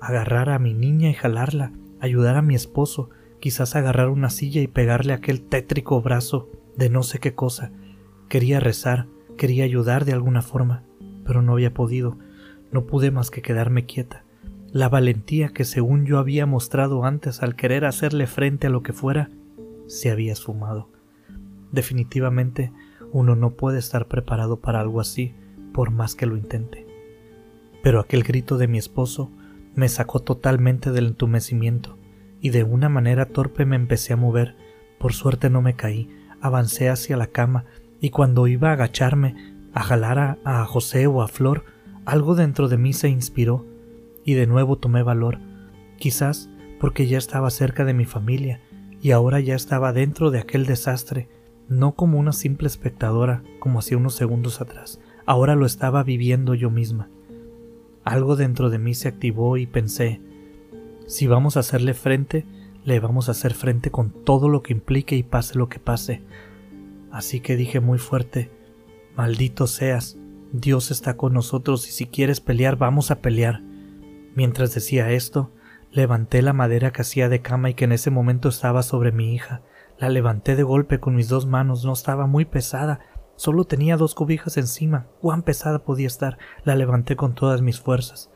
agarrar 0.00 0.50
a 0.50 0.58
mi 0.58 0.74
niña 0.74 1.10
y 1.10 1.14
jalarla, 1.14 1.72
ayudar 2.00 2.36
a 2.36 2.42
mi 2.42 2.54
esposo, 2.54 3.10
quizás 3.40 3.76
agarrar 3.76 4.08
una 4.08 4.30
silla 4.30 4.60
y 4.60 4.66
pegarle 4.66 5.12
aquel 5.12 5.42
tétrico 5.42 6.00
brazo 6.02 6.48
de 6.76 6.90
no 6.90 7.02
sé 7.02 7.18
qué 7.20 7.34
cosa. 7.34 7.70
Quería 8.28 8.58
rezar, 8.58 9.06
Quería 9.36 9.64
ayudar 9.64 10.06
de 10.06 10.14
alguna 10.14 10.40
forma, 10.40 10.82
pero 11.26 11.42
no 11.42 11.52
había 11.52 11.74
podido. 11.74 12.16
No 12.72 12.86
pude 12.86 13.10
más 13.10 13.30
que 13.30 13.42
quedarme 13.42 13.84
quieta. 13.84 14.24
La 14.76 14.90
valentía 14.90 15.48
que 15.54 15.64
según 15.64 16.04
yo 16.04 16.18
había 16.18 16.44
mostrado 16.44 17.06
antes 17.06 17.42
al 17.42 17.56
querer 17.56 17.86
hacerle 17.86 18.26
frente 18.26 18.66
a 18.66 18.70
lo 18.70 18.82
que 18.82 18.92
fuera, 18.92 19.30
se 19.86 20.10
había 20.10 20.34
esfumado. 20.34 20.90
Definitivamente 21.72 22.74
uno 23.10 23.36
no 23.36 23.52
puede 23.52 23.78
estar 23.78 24.06
preparado 24.06 24.60
para 24.60 24.80
algo 24.80 25.00
así, 25.00 25.34
por 25.72 25.90
más 25.92 26.14
que 26.14 26.26
lo 26.26 26.36
intente. 26.36 26.86
Pero 27.82 28.00
aquel 28.00 28.22
grito 28.22 28.58
de 28.58 28.68
mi 28.68 28.76
esposo 28.76 29.30
me 29.74 29.88
sacó 29.88 30.20
totalmente 30.20 30.90
del 30.90 31.06
entumecimiento, 31.06 31.96
y 32.42 32.50
de 32.50 32.62
una 32.62 32.90
manera 32.90 33.24
torpe 33.24 33.64
me 33.64 33.76
empecé 33.76 34.12
a 34.12 34.18
mover. 34.18 34.56
Por 34.98 35.14
suerte 35.14 35.48
no 35.48 35.62
me 35.62 35.74
caí, 35.74 36.10
avancé 36.42 36.90
hacia 36.90 37.16
la 37.16 37.28
cama, 37.28 37.64
y 37.98 38.10
cuando 38.10 38.46
iba 38.46 38.68
a 38.68 38.72
agacharme 38.72 39.54
a 39.72 39.82
jalar 39.82 40.38
a, 40.44 40.64
José 40.66 41.06
o 41.06 41.22
a 41.22 41.28
Flor, 41.28 41.64
algo 42.04 42.34
dentro 42.34 42.68
de 42.68 42.76
mí 42.76 42.92
se 42.92 43.08
inspiró, 43.08 43.64
y 44.26 44.34
de 44.34 44.46
nuevo 44.46 44.76
tomé 44.76 45.02
valor, 45.02 45.38
quizás 45.96 46.50
porque 46.78 47.06
ya 47.06 47.16
estaba 47.16 47.48
cerca 47.48 47.86
de 47.86 47.94
mi 47.94 48.04
familia, 48.04 48.60
y 49.00 49.12
ahora 49.12 49.40
ya 49.40 49.54
estaba 49.54 49.94
dentro 49.94 50.30
de 50.30 50.40
aquel 50.40 50.66
desastre, 50.66 51.28
no 51.68 51.94
como 51.94 52.18
una 52.18 52.32
simple 52.32 52.66
espectadora, 52.66 53.42
como 53.60 53.78
hacía 53.78 53.96
unos 53.96 54.14
segundos 54.14 54.60
atrás, 54.60 55.00
ahora 55.24 55.54
lo 55.54 55.64
estaba 55.64 56.02
viviendo 56.02 56.54
yo 56.54 56.70
misma. 56.70 57.08
Algo 58.04 58.36
dentro 58.36 58.68
de 58.68 58.78
mí 58.78 58.94
se 58.94 59.08
activó 59.08 59.56
y 59.56 59.66
pensé, 59.66 60.20
si 61.06 61.26
vamos 61.26 61.56
a 61.56 61.60
hacerle 61.60 61.94
frente, 61.94 62.44
le 62.84 63.00
vamos 63.00 63.28
a 63.28 63.32
hacer 63.32 63.54
frente 63.54 63.90
con 63.90 64.10
todo 64.10 64.48
lo 64.48 64.62
que 64.62 64.72
implique 64.72 65.16
y 65.16 65.22
pase 65.22 65.58
lo 65.58 65.68
que 65.68 65.78
pase. 65.78 66.22
Así 67.10 67.40
que 67.40 67.56
dije 67.56 67.80
muy 67.80 67.98
fuerte, 67.98 68.50
maldito 69.16 69.66
seas, 69.66 70.18
Dios 70.52 70.90
está 70.90 71.16
con 71.16 71.32
nosotros 71.32 71.88
y 71.88 71.92
si 71.92 72.06
quieres 72.06 72.40
pelear 72.40 72.76
vamos 72.76 73.10
a 73.10 73.20
pelear. 73.20 73.62
Mientras 74.36 74.72
decía 74.72 75.10
esto, 75.10 75.52
levanté 75.90 76.42
la 76.42 76.52
madera 76.52 76.92
que 76.92 77.02
hacía 77.02 77.28
de 77.28 77.42
cama 77.42 77.70
y 77.70 77.74
que 77.74 77.86
en 77.86 77.92
ese 77.92 78.12
momento 78.12 78.48
estaba 78.48 78.84
sobre 78.84 79.10
mi 79.10 79.34
hija. 79.34 79.62
La 79.98 80.10
levanté 80.10 80.54
de 80.54 80.62
golpe 80.62 81.00
con 81.00 81.16
mis 81.16 81.28
dos 81.28 81.46
manos, 81.46 81.84
no 81.84 81.92
estaba 81.92 82.28
muy 82.28 82.44
pesada, 82.44 83.00
Solo 83.36 83.64
tenía 83.64 83.98
dos 83.98 84.14
cobijas 84.14 84.56
encima. 84.56 85.08
Cuán 85.20 85.42
pesada 85.42 85.84
podía 85.84 86.06
estar. 86.06 86.38
La 86.64 86.74
levanté 86.74 87.16
con 87.16 87.34
todas 87.34 87.60
mis 87.60 87.80
fuerzas. 87.80 88.30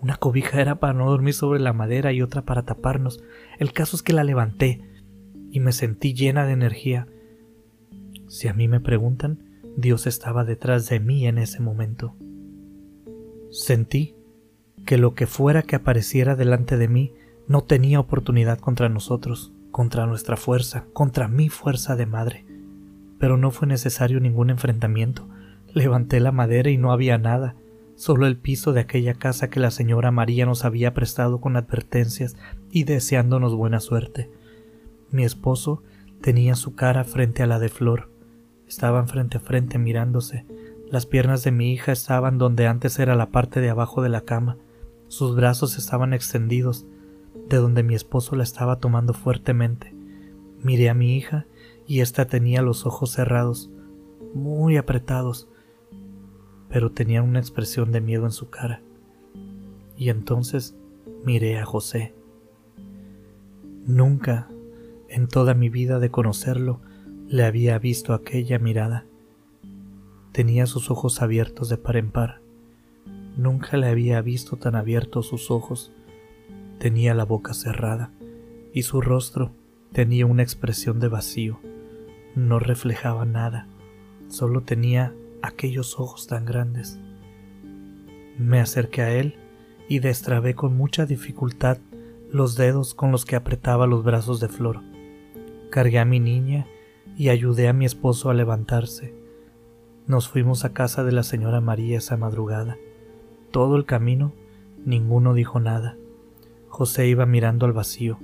Una 0.00 0.16
cobija 0.16 0.60
era 0.60 0.80
para 0.80 0.94
no 0.94 1.10
dormir 1.10 1.34
sobre 1.34 1.60
la 1.60 1.74
madera 1.74 2.12
y 2.12 2.22
otra 2.22 2.42
para 2.42 2.64
taparnos. 2.64 3.22
El 3.58 3.72
caso 3.72 3.96
es 3.96 4.02
que 4.02 4.14
la 4.14 4.24
levanté 4.24 4.82
y 5.50 5.60
me 5.60 5.72
sentí 5.72 6.14
llena 6.14 6.46
de 6.46 6.52
energía. 6.52 7.06
Si 8.28 8.48
a 8.48 8.54
mí 8.54 8.66
me 8.66 8.80
preguntan, 8.80 9.60
Dios 9.76 10.06
estaba 10.06 10.44
detrás 10.44 10.88
de 10.88 11.00
mí 11.00 11.26
en 11.26 11.38
ese 11.38 11.60
momento. 11.60 12.16
Sentí 13.50 14.16
que 14.86 14.96
lo 14.96 15.14
que 15.14 15.26
fuera 15.26 15.62
que 15.62 15.76
apareciera 15.76 16.36
delante 16.36 16.78
de 16.78 16.88
mí 16.88 17.12
no 17.46 17.60
tenía 17.60 18.00
oportunidad 18.00 18.58
contra 18.58 18.88
nosotros, 18.88 19.52
contra 19.70 20.06
nuestra 20.06 20.38
fuerza, 20.38 20.86
contra 20.94 21.28
mi 21.28 21.50
fuerza 21.50 21.96
de 21.96 22.06
madre 22.06 22.46
pero 23.18 23.36
no 23.36 23.50
fue 23.50 23.68
necesario 23.68 24.20
ningún 24.20 24.50
enfrentamiento. 24.50 25.26
Levanté 25.72 26.20
la 26.20 26.32
madera 26.32 26.70
y 26.70 26.78
no 26.78 26.92
había 26.92 27.18
nada, 27.18 27.54
solo 27.94 28.26
el 28.26 28.36
piso 28.36 28.72
de 28.72 28.80
aquella 28.80 29.14
casa 29.14 29.48
que 29.48 29.60
la 29.60 29.70
señora 29.70 30.10
María 30.10 30.46
nos 30.46 30.64
había 30.64 30.94
prestado 30.94 31.40
con 31.40 31.56
advertencias 31.56 32.36
y 32.70 32.84
deseándonos 32.84 33.54
buena 33.54 33.80
suerte. 33.80 34.30
Mi 35.10 35.24
esposo 35.24 35.82
tenía 36.20 36.54
su 36.54 36.74
cara 36.74 37.04
frente 37.04 37.42
a 37.42 37.46
la 37.46 37.58
de 37.58 37.68
Flor. 37.68 38.10
Estaban 38.66 39.08
frente 39.08 39.38
a 39.38 39.40
frente 39.40 39.78
mirándose. 39.78 40.44
Las 40.90 41.06
piernas 41.06 41.44
de 41.44 41.52
mi 41.52 41.72
hija 41.72 41.92
estaban 41.92 42.38
donde 42.38 42.66
antes 42.66 42.98
era 42.98 43.14
la 43.14 43.30
parte 43.30 43.60
de 43.60 43.70
abajo 43.70 44.02
de 44.02 44.08
la 44.08 44.22
cama. 44.22 44.56
Sus 45.08 45.36
brazos 45.36 45.78
estaban 45.78 46.12
extendidos, 46.12 46.86
de 47.48 47.58
donde 47.58 47.82
mi 47.82 47.94
esposo 47.94 48.34
la 48.34 48.42
estaba 48.42 48.80
tomando 48.80 49.14
fuertemente. 49.14 49.94
Miré 50.62 50.90
a 50.90 50.94
mi 50.94 51.16
hija 51.16 51.46
y 51.86 52.00
ésta 52.00 52.26
tenía 52.26 52.62
los 52.62 52.86
ojos 52.86 53.12
cerrados, 53.12 53.70
muy 54.34 54.76
apretados, 54.76 55.48
pero 56.68 56.90
tenía 56.90 57.22
una 57.22 57.38
expresión 57.38 57.92
de 57.92 58.00
miedo 58.00 58.24
en 58.24 58.32
su 58.32 58.50
cara. 58.50 58.82
Y 59.96 60.10
entonces 60.10 60.76
miré 61.24 61.58
a 61.58 61.64
José. 61.64 62.14
Nunca, 63.86 64.48
en 65.08 65.28
toda 65.28 65.54
mi 65.54 65.68
vida 65.68 66.00
de 66.00 66.10
conocerlo, 66.10 66.80
le 67.28 67.44
había 67.44 67.78
visto 67.78 68.12
aquella 68.12 68.58
mirada. 68.58 69.06
Tenía 70.32 70.66
sus 70.66 70.90
ojos 70.90 71.22
abiertos 71.22 71.68
de 71.68 71.78
par 71.78 71.96
en 71.96 72.10
par. 72.10 72.40
Nunca 73.36 73.76
le 73.76 73.86
había 73.86 74.20
visto 74.22 74.56
tan 74.56 74.74
abiertos 74.74 75.28
sus 75.28 75.50
ojos. 75.50 75.92
Tenía 76.78 77.14
la 77.14 77.24
boca 77.24 77.54
cerrada 77.54 78.12
y 78.72 78.82
su 78.82 79.00
rostro 79.00 79.52
tenía 79.92 80.26
una 80.26 80.42
expresión 80.42 80.98
de 81.00 81.08
vacío 81.08 81.60
no 82.36 82.58
reflejaba 82.58 83.24
nada, 83.24 83.66
solo 84.28 84.62
tenía 84.62 85.14
aquellos 85.42 85.98
ojos 85.98 86.26
tan 86.26 86.44
grandes. 86.44 87.00
Me 88.38 88.60
acerqué 88.60 89.02
a 89.02 89.10
él 89.14 89.36
y 89.88 90.00
destrabé 90.00 90.54
con 90.54 90.76
mucha 90.76 91.06
dificultad 91.06 91.78
los 92.30 92.54
dedos 92.54 92.94
con 92.94 93.10
los 93.10 93.24
que 93.24 93.36
apretaba 93.36 93.86
los 93.86 94.04
brazos 94.04 94.38
de 94.38 94.48
Flor. 94.48 94.82
Cargué 95.70 95.98
a 95.98 96.04
mi 96.04 96.20
niña 96.20 96.66
y 97.16 97.30
ayudé 97.30 97.68
a 97.68 97.72
mi 97.72 97.86
esposo 97.86 98.28
a 98.28 98.34
levantarse. 98.34 99.14
Nos 100.06 100.28
fuimos 100.28 100.66
a 100.66 100.74
casa 100.74 101.04
de 101.04 101.12
la 101.12 101.22
señora 101.22 101.62
María 101.62 101.96
esa 101.96 102.18
madrugada. 102.18 102.76
Todo 103.56 103.76
el 103.76 103.86
camino 103.86 104.34
ninguno 104.84 105.32
dijo 105.32 105.60
nada. 105.60 105.96
José 106.68 107.06
iba 107.06 107.24
mirando 107.24 107.64
al 107.64 107.72
vacío. 107.72 108.18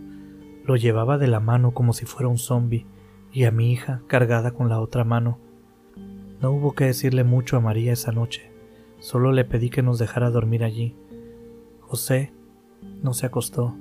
Lo 0.67 0.77
llevaba 0.77 1.17
de 1.17 1.27
la 1.27 1.41
mano 1.41 1.73
como 1.73 1.95
si 1.95 2.05
fuera 2.05 2.29
un 2.29 2.37
zombi 2.37 2.85
y 3.33 3.45
a 3.45 3.51
mi 3.51 3.73
hija 3.73 4.03
cargada 4.09 4.51
con 4.51 4.69
la 4.69 4.79
otra 4.79 5.05
mano. 5.05 5.39
No 6.43 6.53
hubo 6.53 6.75
que 6.75 6.85
decirle 6.85 7.25
mucho 7.25 7.57
a 7.57 7.61
María 7.61 7.95
esa 7.95 8.13
noche, 8.13 8.53
solo 8.99 9.33
le 9.33 9.47
pedí 9.47 9.71
que 9.71 9.81
nos 9.81 9.99
dejara 9.99 10.29
dormir 10.29 10.65
allí. 10.65 10.95
José 11.81 12.35
no 13.03 13.15
se 13.15 13.25
acostó, 13.25 13.75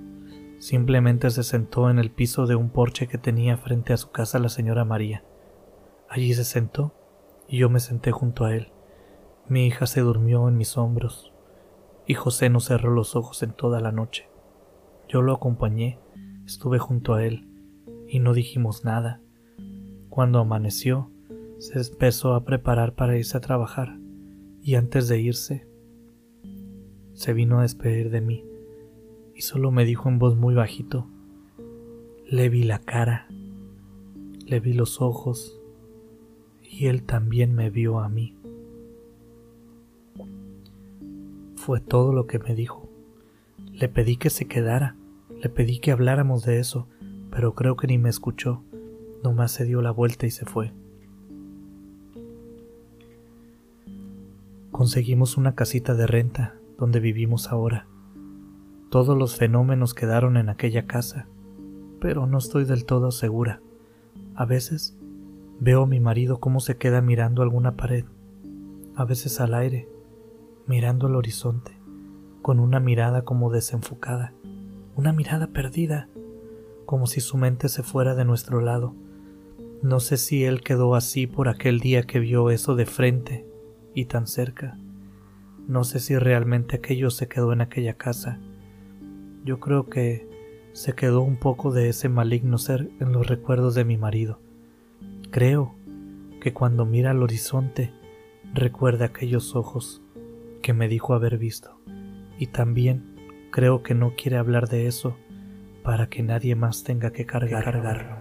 simplemente 0.58 1.30
se 1.32 1.44
sentó 1.44 1.90
en 1.90 2.00
el 2.00 2.12
piso 2.12 2.48
de 2.48 2.56
un 2.56 2.70
porche 2.70 3.08
que 3.08 3.18
tenía 3.18 3.58
frente 3.58 3.92
a 3.92 3.98
su 3.98 4.10
casa 4.12 4.40
la 4.40 4.48
señora 4.48 4.86
María. 4.86 5.26
Allí 6.08 6.34
se 6.34 6.46
sentó 6.46 6.94
y 7.50 7.58
yo 7.58 7.70
me 7.70 7.82
senté 7.82 8.12
junto 8.14 8.46
a 8.46 8.56
él. 8.56 8.72
Mi 9.50 9.68
hija 9.68 9.86
se 9.86 10.00
durmió 10.00 10.48
en 10.48 10.56
mis 10.56 10.78
hombros 10.78 11.31
y 12.12 12.13
José 12.13 12.50
no 12.50 12.60
cerró 12.60 12.91
los 12.91 13.15
ojos 13.15 13.41
en 13.41 13.54
toda 13.54 13.80
la 13.80 13.93
noche. 13.93 14.28
Yo 15.08 15.21
lo 15.21 15.32
acompañé, 15.32 15.97
estuve 16.45 16.78
junto 16.78 17.13
a 17.13 17.24
él 17.24 17.47
y 18.06 18.19
no 18.19 18.34
dijimos 18.34 18.84
nada. 18.84 19.21
Cuando 20.10 20.39
amaneció, 20.39 21.10
se 21.60 21.80
empezó 21.80 22.34
a 22.34 22.43
preparar 22.43 22.95
para 22.95 23.17
irse 23.17 23.38
a 23.38 23.39
trabajar 23.39 23.97
y 24.62 24.76
antes 24.76 25.08
de 25.08 25.21
irse, 25.21 25.65
se 27.13 27.32
vino 27.32 27.60
a 27.60 27.62
despedir 27.62 28.10
de 28.10 28.19
mí 28.19 28.43
y 29.34 29.43
solo 29.43 29.71
me 29.71 29.86
dijo 29.86 30.10
en 30.10 30.19
voz 30.19 30.36
muy 30.36 30.54
bajito, 30.54 31.08
le 32.28 32.50
vi 32.50 32.63
la 32.63 32.80
cara, 32.80 33.30
le 34.45 34.60
vi 34.60 34.74
los 34.74 35.00
ojos 35.00 35.62
y 36.62 36.88
él 36.88 37.04
también 37.04 37.56
me 37.56 37.69
vio 37.69 38.02
a 38.02 38.10
mí. 38.10 38.36
Fue 41.63 41.80
todo 41.80 42.12
lo 42.12 42.26
que 42.26 42.39
me 42.39 42.56
dijo. 42.56 42.89
Le 43.71 43.88
pedí 43.88 44.17
que 44.17 44.32
se 44.32 44.47
quedara, 44.47 44.95
le 45.43 45.47
pedí 45.47 45.78
que 45.78 45.91
habláramos 45.91 46.43
de 46.43 46.58
eso, 46.58 46.88
pero 47.30 47.54
creo 47.54 47.78
que 47.78 47.86
ni 47.86 48.00
me 48.00 48.10
escuchó. 48.10 48.63
Nomás 49.24 49.52
se 49.52 49.65
dio 49.65 49.80
la 49.84 49.91
vuelta 49.91 50.26
y 50.26 50.32
se 50.32 50.43
fue. 50.43 50.74
Conseguimos 54.71 55.38
una 55.38 55.54
casita 55.54 55.93
de 55.93 56.08
renta 56.08 56.56
donde 56.80 57.00
vivimos 57.00 57.52
ahora. 57.52 57.86
Todos 58.89 59.15
los 59.15 59.36
fenómenos 59.36 59.93
quedaron 59.93 60.38
en 60.38 60.50
aquella 60.50 60.88
casa, 60.88 61.28
pero 62.00 62.26
no 62.26 62.39
estoy 62.39 62.65
del 62.65 62.86
todo 62.86 63.12
segura. 63.12 63.62
A 64.34 64.45
veces 64.45 64.97
veo 65.60 65.84
a 65.84 65.88
mi 65.88 66.00
marido 66.00 66.39
cómo 66.39 66.60
se 66.60 66.78
queda 66.78 67.04
mirando 67.04 67.43
alguna 67.43 67.78
pared, 67.78 68.06
a 68.95 69.06
veces 69.06 69.39
al 69.39 69.54
aire, 69.54 69.91
mirando 70.72 71.08
el 71.08 71.16
horizonte, 71.16 71.78
con 72.42 72.60
una 72.60 72.80
mirada 72.80 73.22
como 73.22 73.52
desenfocada, 73.52 74.34
una 74.96 75.14
mirada 75.14 75.48
perdida, 75.48 76.10
como 76.88 77.06
si 77.06 77.22
su 77.22 77.38
mente 77.38 77.70
se 77.70 77.84
fuera 77.84 78.16
de 78.16 78.26
nuestro 78.26 78.60
lado 78.60 78.96
no 79.82 80.00
sé 80.00 80.18
si 80.18 80.46
él 80.46 80.62
quedó 80.62 80.94
así 80.94 81.26
por 81.26 81.50
aquel 81.50 81.80
día 81.80 82.04
que 82.04 82.20
vio 82.20 82.52
eso 82.52 82.76
de 82.76 82.86
frente 82.86 83.48
y 83.96 84.06
tan 84.06 84.28
cerca. 84.28 84.78
No 85.68 85.84
sé 85.84 86.00
si 86.00 86.16
realmente 86.20 86.76
aquello 86.76 87.10
se 87.10 87.28
quedó 87.28 87.52
en 87.52 87.62
aquella 87.62 87.96
casa. 87.96 88.40
Yo 89.44 89.60
creo 89.60 89.90
que 89.90 90.30
se 90.74 90.94
quedó 90.94 91.22
un 91.22 91.36
poco 91.36 91.72
de 91.72 91.90
ese 91.90 92.10
maligno 92.10 92.60
ser 92.60 92.92
en 93.00 93.12
los 93.12 93.26
recuerdos 93.26 93.74
de 93.74 93.84
mi 93.84 93.98
marido. 93.98 94.40
Creo 95.32 95.74
que 96.42 96.54
cuando 96.54 96.86
mira 96.86 97.10
al 97.10 97.24
horizonte 97.24 97.92
recuerda 98.54 99.06
aquellos 99.06 99.56
ojos 99.56 100.04
que 100.62 100.74
me 100.74 100.88
dijo 100.88 101.13
haber 101.13 101.38
visto 101.38 101.82
y 102.38 102.47
también 102.47 103.15
creo 103.52 103.84
que 103.84 103.93
no 103.93 104.15
quiere 104.15 104.38
hablar 104.38 104.67
de 104.67 104.88
eso 104.88 105.17
para 105.84 106.08
que 106.08 106.24
nadie 106.24 106.56
más 106.56 106.84
tenga 106.84 107.12
que 107.12 107.26
cargarlo. 107.26 108.21